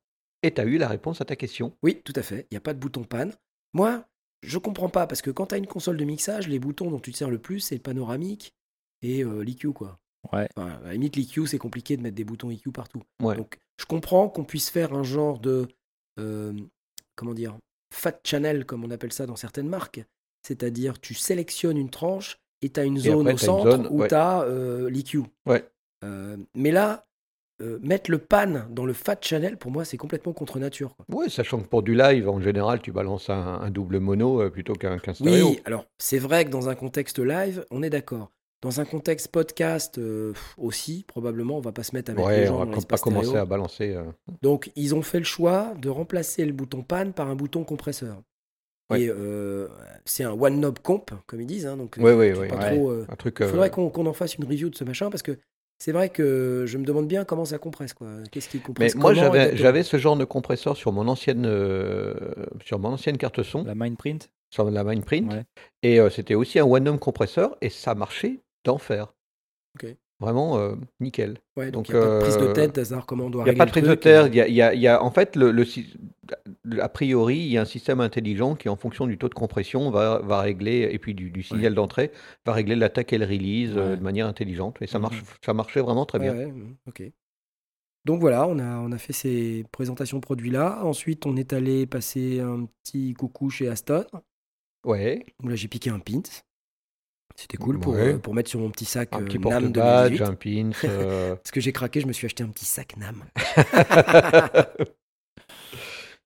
[0.42, 1.74] Et tu as eu la réponse à ta question.
[1.82, 3.32] Oui, tout à fait, il n'y a pas de bouton panne.
[3.74, 4.06] Moi,
[4.42, 7.00] je comprends pas, parce que quand tu as une console de mixage, les boutons dont
[7.00, 8.54] tu te sers le plus, c'est le panoramique
[9.02, 9.98] et euh, l'EQ, quoi.
[10.32, 10.48] Ouais.
[10.56, 13.02] Enfin, à la limite, l'EQ, c'est compliqué de mettre des boutons EQ partout.
[13.22, 13.36] Ouais.
[13.36, 15.68] Donc, je comprends qu'on puisse faire un genre de.
[16.18, 16.52] euh,
[17.14, 17.56] comment dire
[17.94, 20.04] Fat channel, comme on appelle ça dans certaines marques.
[20.46, 23.86] C'est-à-dire, tu sélectionnes une tranche et tu as une Et zone après, au centre zone,
[23.90, 24.08] où ouais.
[24.08, 24.46] tu as
[24.90, 25.22] l'EQ.
[25.46, 25.68] Ouais.
[26.04, 27.06] Euh, mais là,
[27.62, 30.94] euh, mettre le pan dans le Fat Channel, pour moi, c'est complètement contre nature.
[31.08, 34.50] Ouais, sachant que pour du live, en général, tu balances un, un double mono euh,
[34.50, 35.48] plutôt qu'un stéréo.
[35.50, 38.30] Oui, alors c'est vrai que dans un contexte live, on est d'accord.
[38.66, 42.46] Dans un contexte podcast euh, aussi, probablement, on va pas se mettre avec les Ouais,
[42.46, 43.42] gens on va dans pas commencer stéréo.
[43.42, 43.94] à balancer.
[43.94, 44.02] euh.
[44.42, 48.16] Donc, ils ont fait le choix de remplacer le bouton pan par un bouton compresseur.
[48.90, 49.02] Ouais.
[49.02, 49.68] Et euh,
[50.04, 51.64] c'est un one knob comp, comme ils disent.
[51.66, 52.74] hein, donc, Ouais, ouais, pas Ouais.
[52.76, 53.36] trop, euh, Un truc.
[53.40, 55.38] Il faudrait qu'on en fasse une review de ce machin parce que
[55.78, 57.92] c'est vrai que je me demande bien comment ça compresse.
[57.94, 58.08] quoi.
[58.32, 62.14] Qu'est-ce qui Mais compresse moi, comment, j'avais, ce genre de compresseur sur mon ancienne, euh,
[62.64, 64.28] sur mon ancienne carte son, La Mindprint.
[64.50, 65.44] sur la Mindprint, Ouais.
[65.84, 69.14] et euh, c'était aussi un one-home compresseur, et ça marchait d'enfer.
[69.76, 69.96] Ok.
[70.18, 71.38] Vraiment euh, nickel.
[71.58, 73.42] Ouais, donc il n'y a pas de prise de euh, tête, savoir comment on doit
[73.42, 74.26] Il n'y a pas de prise de terre.
[74.28, 75.52] Il y a, y a- il y a- en fait, le,
[76.80, 79.90] a priori, il y a un système intelligent qui, en fonction du taux de compression,
[79.90, 82.12] va, va régler, et puis du, du signal d'entrée,
[82.46, 83.96] va régler l'attaque et le release euh, Ouais.
[83.96, 84.78] de manière intelligente.
[84.80, 85.02] Et ça, Mhm.
[85.02, 86.34] marche, ça marchait vraiment très bien.
[86.34, 87.02] ouais, mm, ok.
[88.06, 90.84] Donc voilà, on a, on a fait ces présentations produits-là.
[90.84, 94.04] Ensuite, on est allé passer un petit coucou chez Aston.
[94.84, 96.22] Ouais, Où là, j'ai piqué un pint.
[97.36, 98.14] C'était cool pour, Ouais.
[98.14, 100.22] euh, pour mettre sur mon petit sac un euh, petit NAM 2018.
[100.22, 100.70] un pins.
[100.88, 103.22] euh, Parce que j'ai craqué, je me suis acheté un petit sac NAM.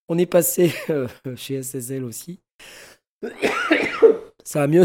[0.09, 2.41] On est passé euh, chez SSL aussi.
[4.45, 4.85] Ça va mieux,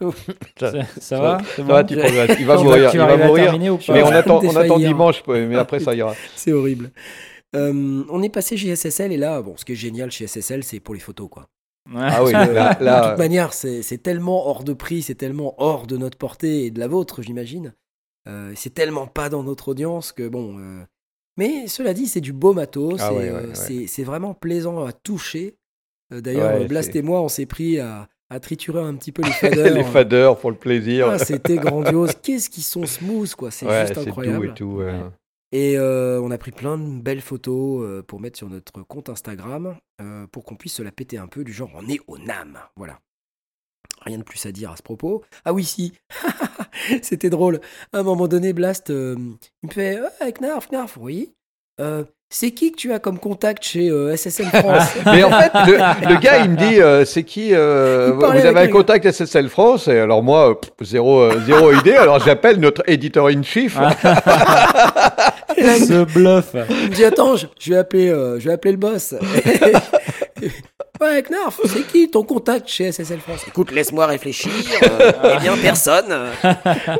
[0.00, 0.12] non
[0.58, 2.36] Ça, ça va C'est ça bon va, tu progresses.
[2.38, 2.90] Il va Tu vas- mourir.
[2.90, 3.44] tu Il vas va mourir.
[3.44, 6.14] terminer ou pas Mais on attend, on dimanche, mais après ça ira.
[6.36, 6.90] C'est horrible.
[7.54, 10.64] Euh, on est passé chez SSL et là, bon, ce qui est génial chez SSL,
[10.64, 11.48] c'est pour les photos, quoi.
[11.94, 15.96] Ah oui, là, de toute manière, c'est tellement hors de prix, c'est tellement hors de
[15.96, 17.74] notre portée et de la vôtre, j'imagine.
[18.28, 20.58] Euh, c'est tellement pas dans notre audience que bon.
[20.60, 20.84] euh,
[21.36, 23.00] Mais cela dit, c'est du beau matos.
[23.00, 23.86] Ah ouais, euh, ouais, ouais.
[23.86, 25.56] c'est- vraiment plaisant à toucher.
[26.10, 29.30] D'ailleurs, Ouais, Blast et moi, on s'est pris à, à triturer un petit peu les
[29.32, 29.74] faders.
[29.74, 31.08] les faders pour le plaisir.
[31.08, 32.12] Ah, C'était grandiose.
[32.22, 33.50] Qu'est-ce qu'ils sont smooth, quoi.
[33.50, 34.54] C'est ouais, juste c'est incroyable.
[34.54, 35.02] tout et tout.
[35.52, 39.10] Et euh, on a pris plein de belles photos euh, pour mettre sur notre compte
[39.10, 42.16] Instagram euh, pour qu'on puisse se la péter un peu du genre on est au
[42.18, 42.58] NAM.
[42.76, 42.98] Voilà.
[44.00, 45.22] Rien de plus à dire à ce propos.
[45.44, 45.92] Ah oui, si.
[47.02, 47.60] C'était drôle.
[47.92, 49.14] À un moment donné, Blast, euh,
[49.62, 51.34] il me fait Ah, Knarf, Knarf, oui.
[51.80, 54.88] Euh, c'est qui que tu as comme contact chez euh, SSL France?
[55.06, 58.48] Mais en fait, le, le gars, il me dit, euh, c'est qui euh, Vous avez
[58.48, 59.86] avec un contact SSL France?
[59.86, 61.92] Et alors moi, pff, zéro, euh, zéro idée.
[61.92, 63.78] Alors j'appelle notre éditeur in chief.
[65.86, 66.54] Ce bluff.
[66.54, 69.14] Il me dit attends, je, je vais appeler, euh, je vais appeler le boss.
[71.00, 73.42] ouais, Knarf, c'est qui ton contact chez SSL France?
[73.48, 74.50] Écoute, laisse-moi réfléchir.
[74.82, 76.30] euh, eh bien, personne.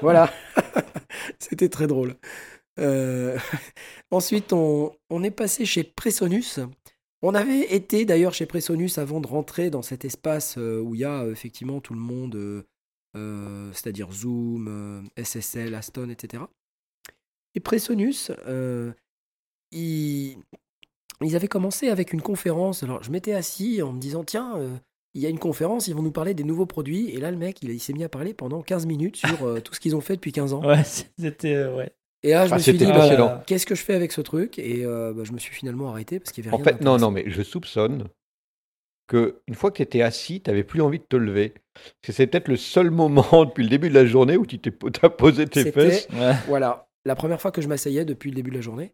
[0.02, 0.30] voilà.
[1.38, 2.14] C'était très drôle.
[2.80, 3.36] Euh,
[4.10, 6.60] Ensuite, on, on est passé chez Presonus.
[7.22, 11.00] On avait été d'ailleurs chez Presonus avant de rentrer dans cet espace euh, où il
[11.02, 12.34] y a euh, effectivement tout le monde,
[13.16, 14.66] euh, c'est-à-dire Zoom,
[15.16, 16.42] euh, SSL, Aston, etc.
[17.54, 18.92] Et Presonus, euh,
[19.70, 20.36] ils,
[21.20, 22.82] ils avaient commencé avec une conférence.
[22.82, 24.70] Alors, je m'étais assis en me disant, tiens, euh,
[25.14, 27.10] il y a une conférence, ils vont nous parler des nouveaux produits.
[27.10, 29.60] Et là, le mec, il, il s'est mis à parler pendant 15 minutes sur euh,
[29.60, 30.62] tout ce qu'ils ont fait depuis 15 ans.
[30.66, 31.54] Ouais, c'était.
[31.54, 31.92] euh, ouais.
[32.24, 34.58] Et là, je Ah, me suis dit, bah, qu'est-ce que je fais avec ce truc?
[34.58, 36.80] Et euh, bah, je me suis finalement arrêté parce qu'il y avait En rien fait,
[36.80, 38.04] non, non, mais je soupçonne
[39.08, 41.54] que une fois que tu étais assis, tu n'avais plus envie de te lever.
[41.74, 44.58] Parce que c'est peut-être le seul moment depuis le début de la journée où tu
[44.60, 46.08] t'es as posé tes C'était- fesses.
[46.12, 46.32] Ouais.
[46.46, 48.92] Voilà, la première fois que je m'asseyais depuis le début de la journée.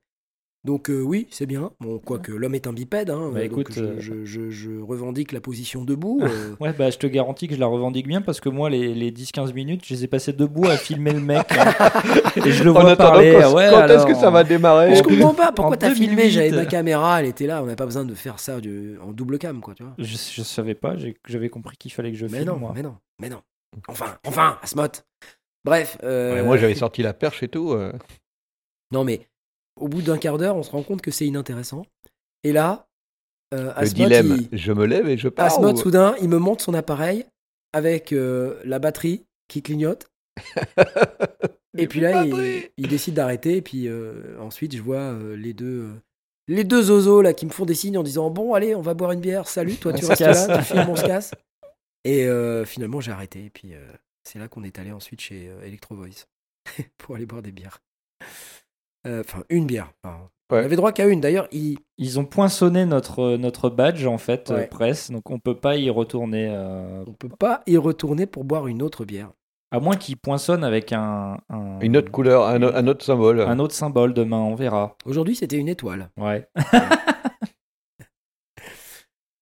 [0.65, 1.71] Donc euh, oui, c'est bien.
[1.79, 4.51] Bon, quoique l'homme est un bipède, hein, Bah, euh, écoute, donc je, euh, je- je-
[4.51, 6.19] je revendique la position debout.
[6.21, 8.93] euh, Ouais, bah, je te garantis que je la revendique bien parce que moi, les,
[8.93, 11.47] les 10-15 minutes, je les ai passées debout à filmer le mec.
[11.53, 11.73] hein.
[12.45, 13.39] et je le vois parler.
[13.41, 16.17] quand, ouais, quand est-ce que ça va démarrer je comprends pas pourquoi t'as filmé.
[16.25, 16.31] 2008.
[16.33, 17.63] J'avais ma caméra, elle était là.
[17.63, 19.75] On n'a pas besoin de faire ça du- en double cam, quoi.
[19.75, 19.95] Tu vois.
[19.97, 22.51] Je, je savais pas, j'ai- j'avais compris qu'il fallait que je Mais filme.
[22.51, 22.73] non, moi.
[22.75, 23.43] mais non, mais non.
[23.87, 24.89] Enfin, enfin, Asmot.
[25.65, 25.99] Bref.
[26.03, 27.73] euh, Ouais, Moi, j'avais sorti la perche et tout.
[27.73, 27.93] euh.
[28.93, 29.21] Non, mais
[29.77, 31.85] au bout d'un quart d'heure, on se rend compte que c'est inintéressant.
[32.45, 32.87] Et là,
[33.55, 35.47] euh, Le Asmod, dilemme, il- je me lève et je pars.
[35.47, 37.25] Asmod, ou- soudain, il me montre son appareil
[37.73, 40.07] avec euh, la batterie qui clignote.
[41.77, 43.57] Et puis là, il, décide d'arrêter.
[43.57, 43.89] Et puis
[44.41, 45.89] ensuite, je vois les deux.
[46.49, 48.95] les deux zozos là qui me font des signes en disant bon allez on va
[48.95, 50.49] boire une bière salut toi tu On restes casse.
[50.49, 51.31] là tu filmes on se casse
[52.05, 53.81] et euh, finalement j'ai arrêté et puis euh,
[54.29, 56.27] c'est là qu'on est allé ensuite chez euh, Electro Voice
[56.99, 57.79] pour aller boire des bières
[59.07, 60.65] Euh, enfin une bière Enfin, on Ouais.
[60.65, 64.57] avait droit qu'à une d'ailleurs il, Ils ont poinçonné notre, notre badge, en fait, euh,
[64.57, 64.67] Ouais.
[64.67, 66.49] presse, donc on peut pas y retourner.
[66.51, 69.31] euh, on peut pas y retourner pour boire une autre bière
[69.71, 73.43] à moins qu'ils poinçonnent avec un, un, Une autre couleur, un autre symbole.
[73.43, 74.97] un autre symbole demain, on verra.
[75.05, 76.49] aujourd'hui c'était une étoile Ouais.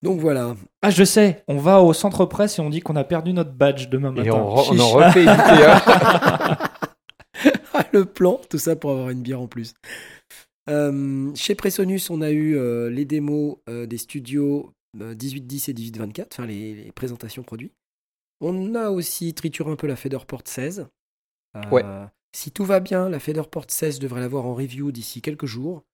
[0.06, 3.04] donc voilà Ah, je sais, on va au centre presse et on dit qu'on a
[3.04, 4.28] perdu notre badge demain matin.
[4.28, 5.24] Et on, re- on en refait
[7.92, 9.74] le plan tout ça pour avoir une bière en plus
[10.68, 15.74] Euh, chez Presonus, on a eu euh, les démos euh, des studios euh, 1810 et
[15.74, 17.70] 1824, enfin les, les présentations produits.
[18.40, 20.88] On a aussi trituré un peu la Featherport 16.
[21.56, 21.84] Euh, Ouais.
[22.34, 25.84] Si tout va bien, la Featherport 16 devrait l'avoir en review d'ici quelques jours,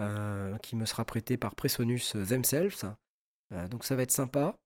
[0.00, 2.84] euh, qui me sera prêtée par Presonus themselves.
[3.52, 4.56] Euh, donc ça va être sympa.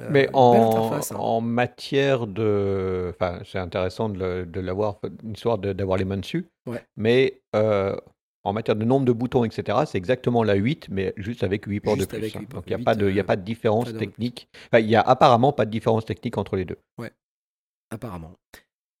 [0.00, 1.00] Euh, Mais en, hein.
[1.16, 3.12] en matière de.
[3.14, 6.46] Enfin, c'est intéressant de, de l'avoir, une histoire de- d'avoir les mains dessus.
[6.66, 6.84] Ouais.
[6.96, 7.96] Mais euh,
[8.44, 11.80] en matière de nombre de boutons, etc., c'est exactement la 8, mais juste avec 8
[11.80, 12.36] ports Juste de plus.
[12.36, 12.40] hein.
[12.40, 12.60] huit ports.
[12.60, 14.48] Donc il n'y a, pas de- y a pas de différence pas de- technique.
[14.66, 16.78] Enfin, il n'y a apparemment pas de différence technique entre les deux.
[17.90, 18.32] apparemment.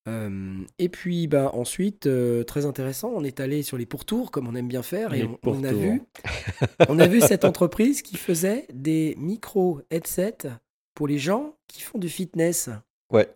[0.06, 4.46] Euh, et puis bah, ensuite, euh, très intéressant, on est allé sur les pourtours, comme
[4.48, 6.02] on aime bien faire, et on, on a vu,
[6.88, 10.48] on a vu cette entreprise qui faisait des micro-headsets
[10.94, 12.70] pour les gens qui font du fitness
[13.12, 13.28] Ouais.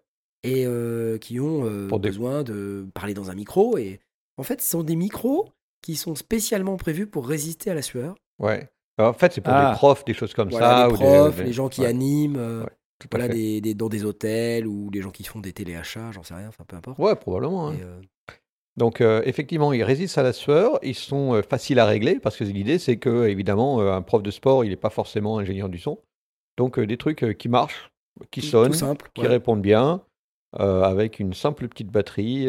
[0.44, 3.76] et euh, qui ont euh, des- besoin de parler dans un micro.
[3.78, 4.00] Et
[4.38, 5.48] en fait, ce sont des micros
[5.82, 8.14] qui sont spécialement prévus pour résister à la sueur.
[8.38, 8.68] Ouais.
[8.98, 9.72] Alors, en fait, c'est pour Ah.
[9.72, 10.86] des profs, des choses comme Voilà, ça.
[10.88, 12.66] les ou des- profs, les gens qui ouais, animent, Ouais,
[13.10, 16.34] voilà, des, des- dans des hôtels ou les gens qui font des téléachats, j'en sais
[16.34, 16.98] rien, enfin peu importe.
[16.98, 17.68] Ouais, probablement.
[17.68, 17.74] hein.
[17.74, 18.00] Et, euh,
[18.76, 20.78] Donc, euh, effectivement, ils résistent à la sueur.
[20.82, 24.30] Ils sont euh, faciles à régler parce que l'idée, c'est que, évidemment, un prof de
[24.30, 25.98] sport, il n'est pas forcément ingénieur du son.
[26.58, 27.90] Donc, des trucs qui marchent,
[28.30, 29.10] qui tout- sonnent, simple.
[29.14, 29.28] qui ouais.
[29.28, 30.02] répondent bien,
[30.58, 32.46] avec une simple petite batterie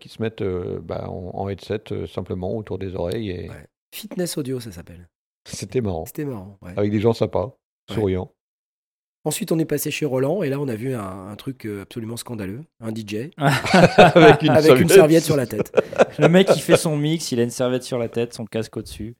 [0.00, 3.30] qui se mettent bah, en, en headset simplement autour des oreilles.
[3.30, 3.66] Et Ouais.
[3.94, 5.08] Fitness audio, ça s'appelle.
[5.46, 6.04] c'était marrant.
[6.04, 6.58] C'était marrant.
[6.62, 6.72] ouais.
[6.76, 7.56] Avec des gens sympas,
[7.90, 8.32] souriants.
[9.28, 11.82] Ensuite, on est passé chez Roland et là, on a vu un, un truc euh,
[11.82, 12.62] absolument scandaleux.
[12.80, 15.70] Un DJ avec une avec une serviette sur la tête.
[16.18, 18.78] Le mec, il fait son mix, il a une serviette sur la tête, son casque
[18.78, 19.16] au-dessus.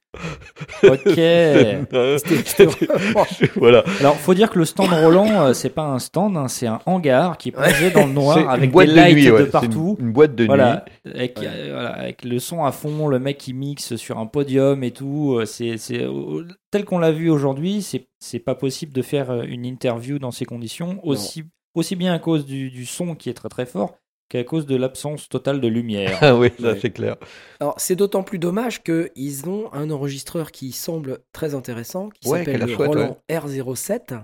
[0.83, 1.19] Ok.
[3.55, 3.83] Voilà.
[3.99, 6.79] Alors, faut dire que le stand Roland, euh, c'est pas un stand, hein, c'est un
[6.85, 9.45] hangar qui est plongé dans le noir avec des de lights nuit, de ouais.
[9.45, 9.95] Partout.
[9.99, 11.11] Une, une boîte de Voilà nuit.
[11.13, 11.47] avec, Ouais.
[11.47, 14.91] euh, voilà, avec le son à fond, le mec qui mixe sur un podium et
[14.91, 15.37] tout.
[15.39, 17.85] euh, C'est, euh, tel qu'on l'a vu aujourd'hui,
[18.19, 21.43] c'est, pas possible de faire une interview dans ces conditions, aussi,
[21.75, 23.95] aussi bien à cause du, du son qui est très très fort
[24.29, 26.17] qu'à cause de l'absence totale de lumière.
[26.21, 26.79] Ah oui, ça Ouais.
[26.79, 27.17] c'est clair.
[27.59, 32.39] Alors, c'est d'autant plus dommage qu'ils ont un enregistreur qui semble très intéressant, qui Ouais,
[32.39, 34.23] s'appelle le chouette, Roland R07,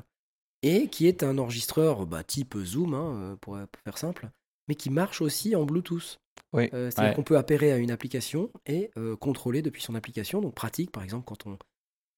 [0.63, 4.29] et qui est un enregistreur bah, type Zoom, hein, pour, pour faire simple,
[4.67, 6.19] mais qui marche aussi en Bluetooth.
[6.53, 6.69] Oui.
[6.73, 7.15] Euh, C'est-à-dire Ouais.
[7.15, 10.41] qu'on peut appairer à une application et euh, contrôler depuis son application.
[10.41, 11.57] Donc pratique, par exemple, quand on,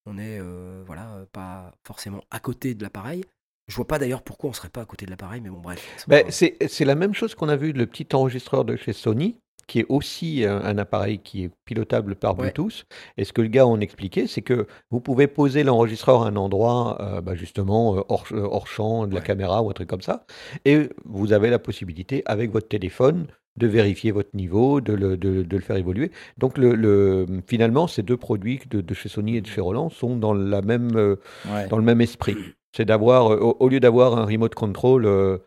[0.05, 3.23] on est euh, voilà, pas forcément à côté de l'appareil.
[3.67, 5.85] Je vois pas d'ailleurs pourquoi on serait pas à côté de l'appareil, mais bon, bref.
[6.29, 9.39] c'est Ben, c'est la même chose qu'on a vu le petit enregistreur de chez Sony,
[9.67, 12.43] qui est aussi un, un appareil qui est pilotable par Ouais.
[12.53, 12.85] Bluetooth.
[13.17, 16.37] Et ce que le gars en expliquait, c'est que vous pouvez poser l'enregistreur à un
[16.37, 19.25] endroit, euh, bah, justement, euh, hors, euh, hors champ de la Ouais.
[19.25, 20.25] caméra ou un truc comme ça.
[20.63, 25.43] Et vous avez la possibilité, avec votre téléphone, de vérifier votre niveau, de le, de,
[25.43, 26.11] de le faire évoluer.
[26.37, 29.89] Donc, le, le- finalement, ces deux produits de, de chez Sony et de chez Roland
[29.89, 31.67] sont dans, la même, Ouais.
[31.67, 32.37] dans le même esprit.
[32.75, 35.37] C'est d'avoir, euh, au, au lieu d'avoir un remote control euh,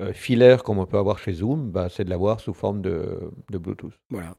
[0.00, 3.18] euh, filaire comme on peut avoir chez Zoom, bah, c'est de l'avoir sous forme de,
[3.50, 3.98] de Bluetooth.
[4.10, 4.36] Voilà.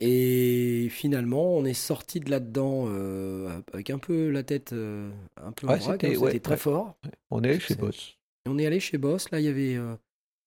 [0.00, 5.52] Et finalement, on est sorti de là-dedans euh, avec un peu la tête euh, un
[5.52, 6.58] peu Ouais, vrac, c'était- hein, ouais, très ouais.
[6.58, 6.96] fort.
[7.30, 8.18] On est chez C'est- Boss.
[8.48, 9.30] On est allé chez Boss.
[9.30, 9.94] Là, il y avait, euh,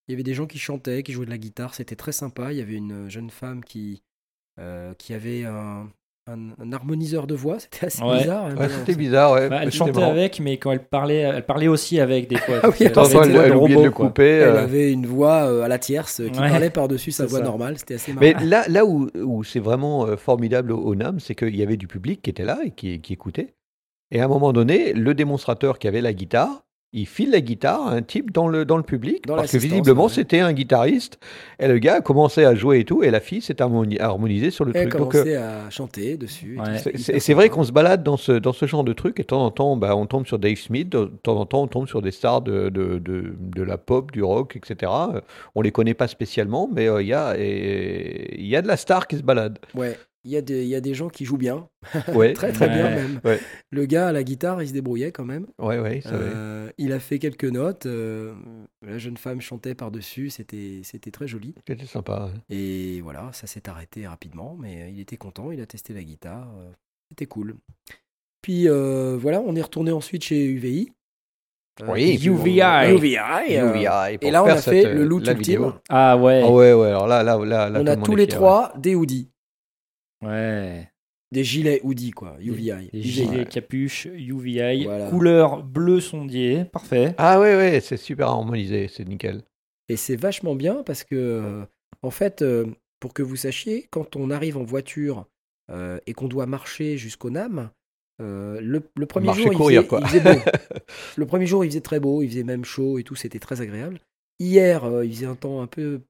[0.07, 1.73] il y avait des gens qui chantaient, qui jouaient de la guitare.
[1.73, 2.51] C'était très sympa.
[2.51, 4.03] Il y avait une jeune femme qui,
[4.97, 5.89] qui avait un,
[6.27, 7.59] un- un harmoniseur de voix.
[7.59, 8.19] C'était assez Ouais.
[8.19, 8.45] bizarre.
[8.45, 9.47] hein, Ouais, c'était bizarre, ouais.
[9.49, 10.11] Bah, elle chantait marrant.
[10.11, 12.55] avec, mais quand elle parlait, elle parlait aussi avec des fois.
[12.63, 14.07] Ah oui, Elle elle, voix de elle oubliait de le robot, quoi.
[14.07, 14.23] couper.
[14.29, 17.25] Elle euh, avait une voix euh, à la tierce euh, qui Ouais, parlait par-dessus sa
[17.27, 17.45] voix ça.
[17.45, 17.77] normale.
[17.77, 18.25] C'était assez marrant.
[18.25, 21.61] Mais là, là où, où c'est vraiment euh, formidable au, au NAM, c'est qu'il y
[21.61, 23.53] avait du public qui était là et qui, qui écoutait.
[24.11, 26.64] Et à un moment donné, le démonstrateur qui avait la guitare,
[26.95, 29.57] il file la guitare à un type dans le, dans le public, Dans parce que
[29.57, 30.09] visiblement ouais.
[30.09, 31.19] c'était un guitariste.
[31.59, 34.49] Et le gars a commencé à jouer et tout, et la fille s'est harmoni- harmonisée
[34.49, 34.99] sur le Elle truc.
[35.01, 36.55] Donc, euh, commençait à chanter dessus.
[36.57, 37.19] et Ouais.
[37.19, 39.45] c'est- vrai qu'on se balade dans ce, dans ce genre de truc, et de temps
[39.45, 42.01] en temps, bah, on tombe sur Dave Smith, de temps en temps, on tombe sur
[42.01, 44.91] des stars de, de, de, de la pop, du rock, etc.
[45.53, 48.77] On les connaît pas spécialement, mais euh, il y, a, et- y a de la
[48.77, 49.59] star qui se balade.
[49.75, 51.67] Ouais, il y, a des- il y a des gens qui jouent bien.
[52.13, 53.21] Ouais, Très très bien même.
[53.23, 53.39] Ouais.
[53.71, 55.45] Le gars à la guitare, il se débrouillait quand même.
[55.59, 56.09] ouais, ouais, ça.
[56.13, 57.85] Euh, il a fait quelques notes.
[57.85, 58.33] euh,
[58.85, 60.29] la jeune femme chantait par-dessus.
[60.31, 61.53] C'était c'était très joli.
[61.67, 62.29] C'était sympa.
[62.49, 64.57] Et voilà, ça s'est arrêté rapidement.
[64.59, 65.51] Mais il était content.
[65.51, 66.49] Il a testé la guitare.
[66.59, 66.71] euh,
[67.11, 67.55] C'était cool.
[68.41, 70.91] Puis euh, voilà, on est retourné ensuite chez UVI.
[71.81, 72.61] Euh, Oui, UVI.
[72.61, 73.17] euh, UVI.
[73.17, 75.37] euh, UVI, et là, on a fait cette, le euh, loot ultime.
[75.37, 75.73] vidéo.
[75.89, 76.41] Ah ouais.
[76.45, 79.29] Ah ouais, ouais, alors là, là, là, là on a tous les trois des hoodies.
[80.25, 80.89] Ouais.
[81.31, 82.37] Des gilets hoodies, quoi.
[82.39, 82.89] UVI.
[82.93, 83.09] Des UVI.
[83.11, 85.09] gilets capuches UVI, Voilà.
[85.09, 87.13] couleur bleu sondier, parfait.
[87.17, 89.43] Ah ouais, ouais, c'est super harmonisé, c'est nickel.
[89.89, 91.65] Et c'est vachement bien parce que, euh,
[92.01, 92.65] en fait, euh,
[92.99, 95.25] pour que vous sachiez, quand on arrive en voiture
[95.71, 97.69] euh, et qu'on doit marcher jusqu'au NAM,
[98.21, 99.99] euh, le, le premier Marcher, jour, il courir, faisait, quoi.
[100.03, 100.39] il faisait beau.
[101.17, 103.61] le premier jour, il faisait très beau, il faisait même chaud et tout, c'était très
[103.61, 103.99] agréable.
[104.39, 106.01] Hier, euh, il faisait un temps un peu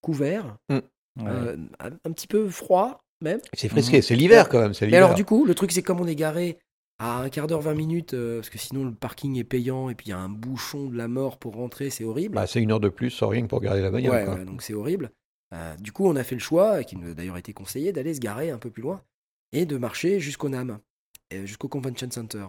[0.00, 0.80] couvert, Ouais.
[1.26, 3.40] euh, un, un petit peu froid même.
[3.54, 4.74] C'est frisqué, c'est l'hiver quand même.
[4.74, 5.04] C'est Mais l'hiver.
[5.04, 6.58] alors, du coup, le truc, c'est comme on est garé
[6.98, 9.94] à un quart d'heure, 20 minutes, euh, parce que sinon le parking est payant et
[9.94, 12.36] puis il y a un bouchon de la mort pour rentrer, c'est horrible.
[12.36, 14.12] Bah, c'est une heure de plus sans rien que pour garder la bagnole.
[14.12, 14.34] Ouais, quoi.
[14.34, 15.10] ouais, donc c'est horrible.
[15.52, 17.92] Euh, du coup, on a fait le choix, et qui nous a d'ailleurs été conseillé,
[17.92, 19.02] d'aller se garer un peu plus loin
[19.52, 20.78] et de marcher jusqu'au NAM,
[21.34, 22.46] euh, jusqu'au Convention Center.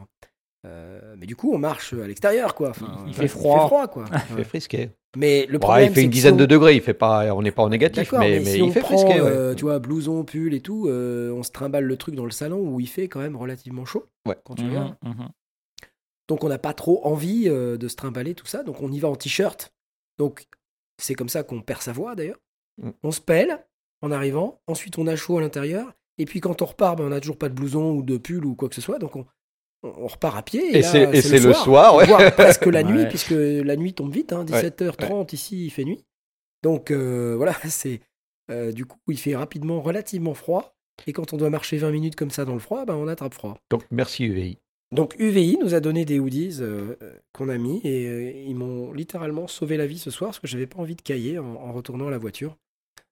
[0.66, 2.70] Euh, mais du coup, on marche à l'extérieur, quoi.
[2.70, 3.88] Enfin, Il euh, fait froid.
[3.90, 4.06] quoi.
[4.36, 4.92] C'est frisqué.
[5.18, 6.76] Mais le problème, il fait une dizaine si de on- degrés.
[6.76, 8.80] Il fait pas, on n'est pas en négatif, mais, mais, mais si il on fait
[8.80, 9.22] prend, frisqué.
[9.22, 9.28] ouais.
[9.30, 12.32] euh, tu vois, blouson, pull et tout, euh, on se trimballe le truc dans le
[12.32, 14.06] salon où il fait quand même relativement chaud.
[14.28, 14.38] Ouais.
[14.46, 14.96] Quand tu Mhm, regardes.
[15.04, 15.30] mhm.
[16.30, 18.64] Donc on n'a pas trop envie euh, de se trimballer tout ça.
[18.64, 19.74] Donc on y va en t-shirt.
[20.18, 20.48] Donc
[20.98, 22.40] c'est comme ça qu'on perd sa voix d'ailleurs.
[22.82, 22.92] Mm.
[23.04, 23.66] On se pèle
[24.02, 24.62] en arrivant.
[24.68, 25.94] Ensuite on a chaud à l'intérieur.
[26.18, 28.46] Et puis quand on repart, ben, on n'a toujours pas de blouson ou de pull
[28.46, 29.00] ou quoi que ce soit.
[29.00, 29.26] Donc on,
[29.84, 30.78] on repart à pied.
[30.78, 32.06] Et c'est et c'est le soir, ouais.
[32.08, 33.10] voire presque la nuit, Ouais.
[33.10, 34.34] puisque la nuit tombe vite.
[34.34, 36.04] Hein, 17h30 ici, il fait nuit.
[36.64, 38.02] Donc euh, voilà, c'est
[38.52, 40.76] euh, du coup il fait rapidement relativement froid.
[41.08, 43.34] Et quand on doit marcher 20 minutes comme ça dans le froid, ben, on attrape
[43.34, 43.58] froid.
[43.72, 44.58] Donc merci UVI.
[44.92, 46.96] Donc UVI nous a donné des hoodies euh,
[47.34, 50.46] qu'on a mis et euh, ils m'ont littéralement sauvé la vie ce soir parce que
[50.48, 52.56] j'avais pas envie de cailler en, en retournant à la voiture.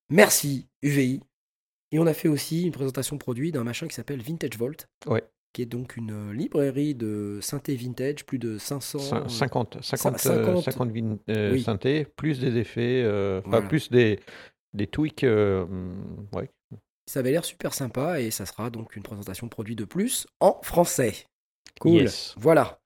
[0.10, 1.22] Merci UVI.
[1.92, 4.86] Et on a fait aussi une présentation produit d'un machin qui s'appelle Vintage Vault.
[5.08, 5.24] Ouais.
[5.54, 9.00] Qui est donc une euh, librairie de synthé vintage, plus de 500.
[9.00, 11.62] Cin- 50, 50, Cin- euh, 50, 50 vin- euh, oui.
[11.62, 13.68] synthés, plus des effets, euh, Voilà.
[13.68, 14.20] plus des,
[14.74, 15.26] des tweaks.
[15.26, 15.66] euh,
[16.34, 16.50] ouais.
[17.06, 20.58] Ça avait l'air super sympa et ça sera donc une présentation produit de plus en
[20.62, 21.14] français.
[21.82, 22.02] Cool.
[22.04, 22.34] Yes.
[22.38, 22.80] Voilà.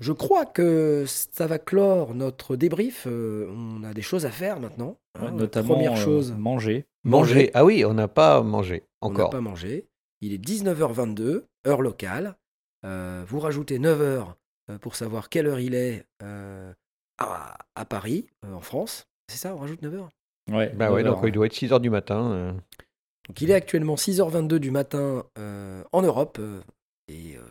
[0.00, 3.06] Je crois que ça va clore notre débrief.
[3.06, 4.98] Euh, on a des choses à faire maintenant.
[5.14, 5.30] Hein.
[5.30, 6.84] notamment Première euh, chose, manger.
[7.04, 7.50] Manger.
[7.54, 9.30] Ah oui, on n'a pas mangé on n'a encore.
[9.30, 9.86] pas mangé.
[10.24, 12.36] Il est 19h22, heure locale.
[12.86, 14.36] Euh, vous rajoutez 9 heures
[14.70, 16.72] euh, pour savoir quelle heure il est euh,
[17.18, 19.06] à, à Paris, euh, en France.
[19.28, 20.08] C'est ça, on rajoute 9 heures?
[20.50, 22.32] Ouais, Bah ouais, donc il doit être 6 heures du matin.
[22.32, 22.52] euh.
[23.28, 26.38] Donc il est actuellement 6h22 du matin euh, en Europe.
[26.40, 26.62] euh,
[27.08, 27.42] et euh,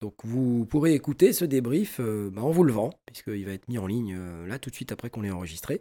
[0.00, 3.78] donc vous pourrez écouter ce débrief euh, bah, en vous levant, puisqu'il va être mis
[3.78, 5.80] en ligne euh, là tout de suite après qu'on l'ait enregistré.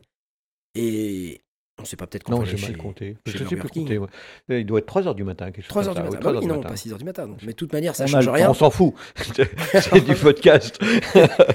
[0.75, 1.41] Et
[1.81, 3.17] on sait pas peut-être qu'on Non, va j'ai mal compté.
[3.25, 3.97] Je sais plus compter.
[3.97, 4.07] ouais.
[4.49, 5.45] Il doit être 3 heures du matin.
[5.51, 6.15] quelque chose 3 comme heures du matin.
[6.17, 6.69] ouais, Bah 3 oui, heures du non, matin.
[6.69, 7.27] pas 6 heures du matin.
[7.27, 7.37] donc.
[7.41, 8.49] Mais de toute manière, ça On a change rien.
[8.49, 8.93] On s'en fout.
[9.73, 10.79] C'est du podcast.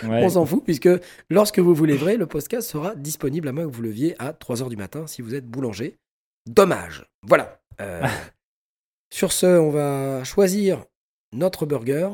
[0.08, 0.22] Ouais.
[0.24, 0.88] On s'en fout, puisque
[1.30, 4.62] lorsque vous vous lèverez, le podcast sera disponible à moins que vous leviez à 3
[4.62, 5.96] heures du matin si vous êtes boulanger.
[6.46, 7.04] Dommage.
[7.22, 7.60] Voilà.
[7.80, 8.02] Euh,
[9.12, 10.84] sur ce, on va choisir
[11.32, 12.10] notre burger.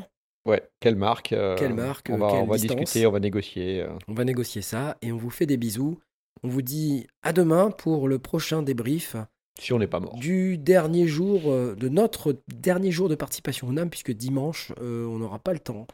[0.47, 3.21] Ouais, quelle marque euh, Quelle marque, On va, quelle on va distance discuter, on va
[3.21, 3.83] négocier.
[3.83, 3.89] euh.
[4.09, 5.99] On va négocier ça et on vous fait des bisous.
[6.45, 9.17] On vous dit à demain pour le prochain débrief
[9.59, 10.17] Si on n'est pas mort.
[10.19, 15.07] du dernier jour, euh, de notre dernier jour de participation au NAM, puisque dimanche, euh,
[15.07, 15.87] on n'aura pas le temps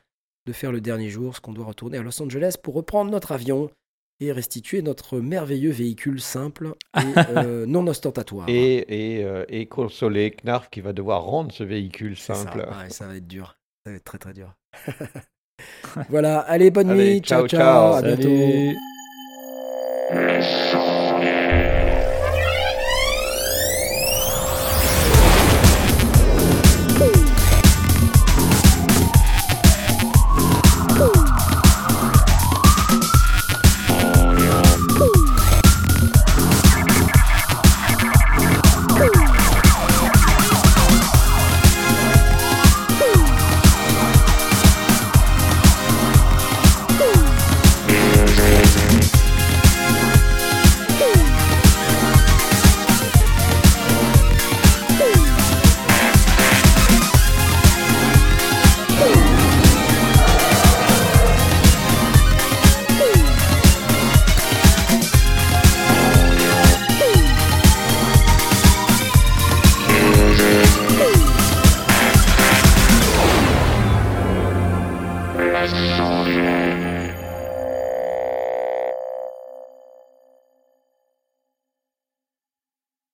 [0.46, 3.30] de faire le dernier jour, parce qu'on doit retourner à Los Angeles pour reprendre notre
[3.32, 3.70] avion
[4.18, 7.00] et restituer notre merveilleux véhicule simple et
[7.36, 8.48] euh, non ostentatoire.
[8.48, 12.34] Et, et, euh, et consoler Knarf qui va devoir rendre ce véhicule C'est ça.
[12.34, 12.58] simple.
[12.58, 13.56] Ouais, ça va être dur.
[13.86, 14.52] Ça va être très très dur.
[16.10, 17.20] voilà, allez, bonne Allez, nuit.
[17.20, 17.60] Ciao, ciao, ciao.
[17.60, 17.92] ciao.
[17.94, 18.22] À bientôt.
[18.22, 18.76] Salut.
[20.12, 20.99] Yes.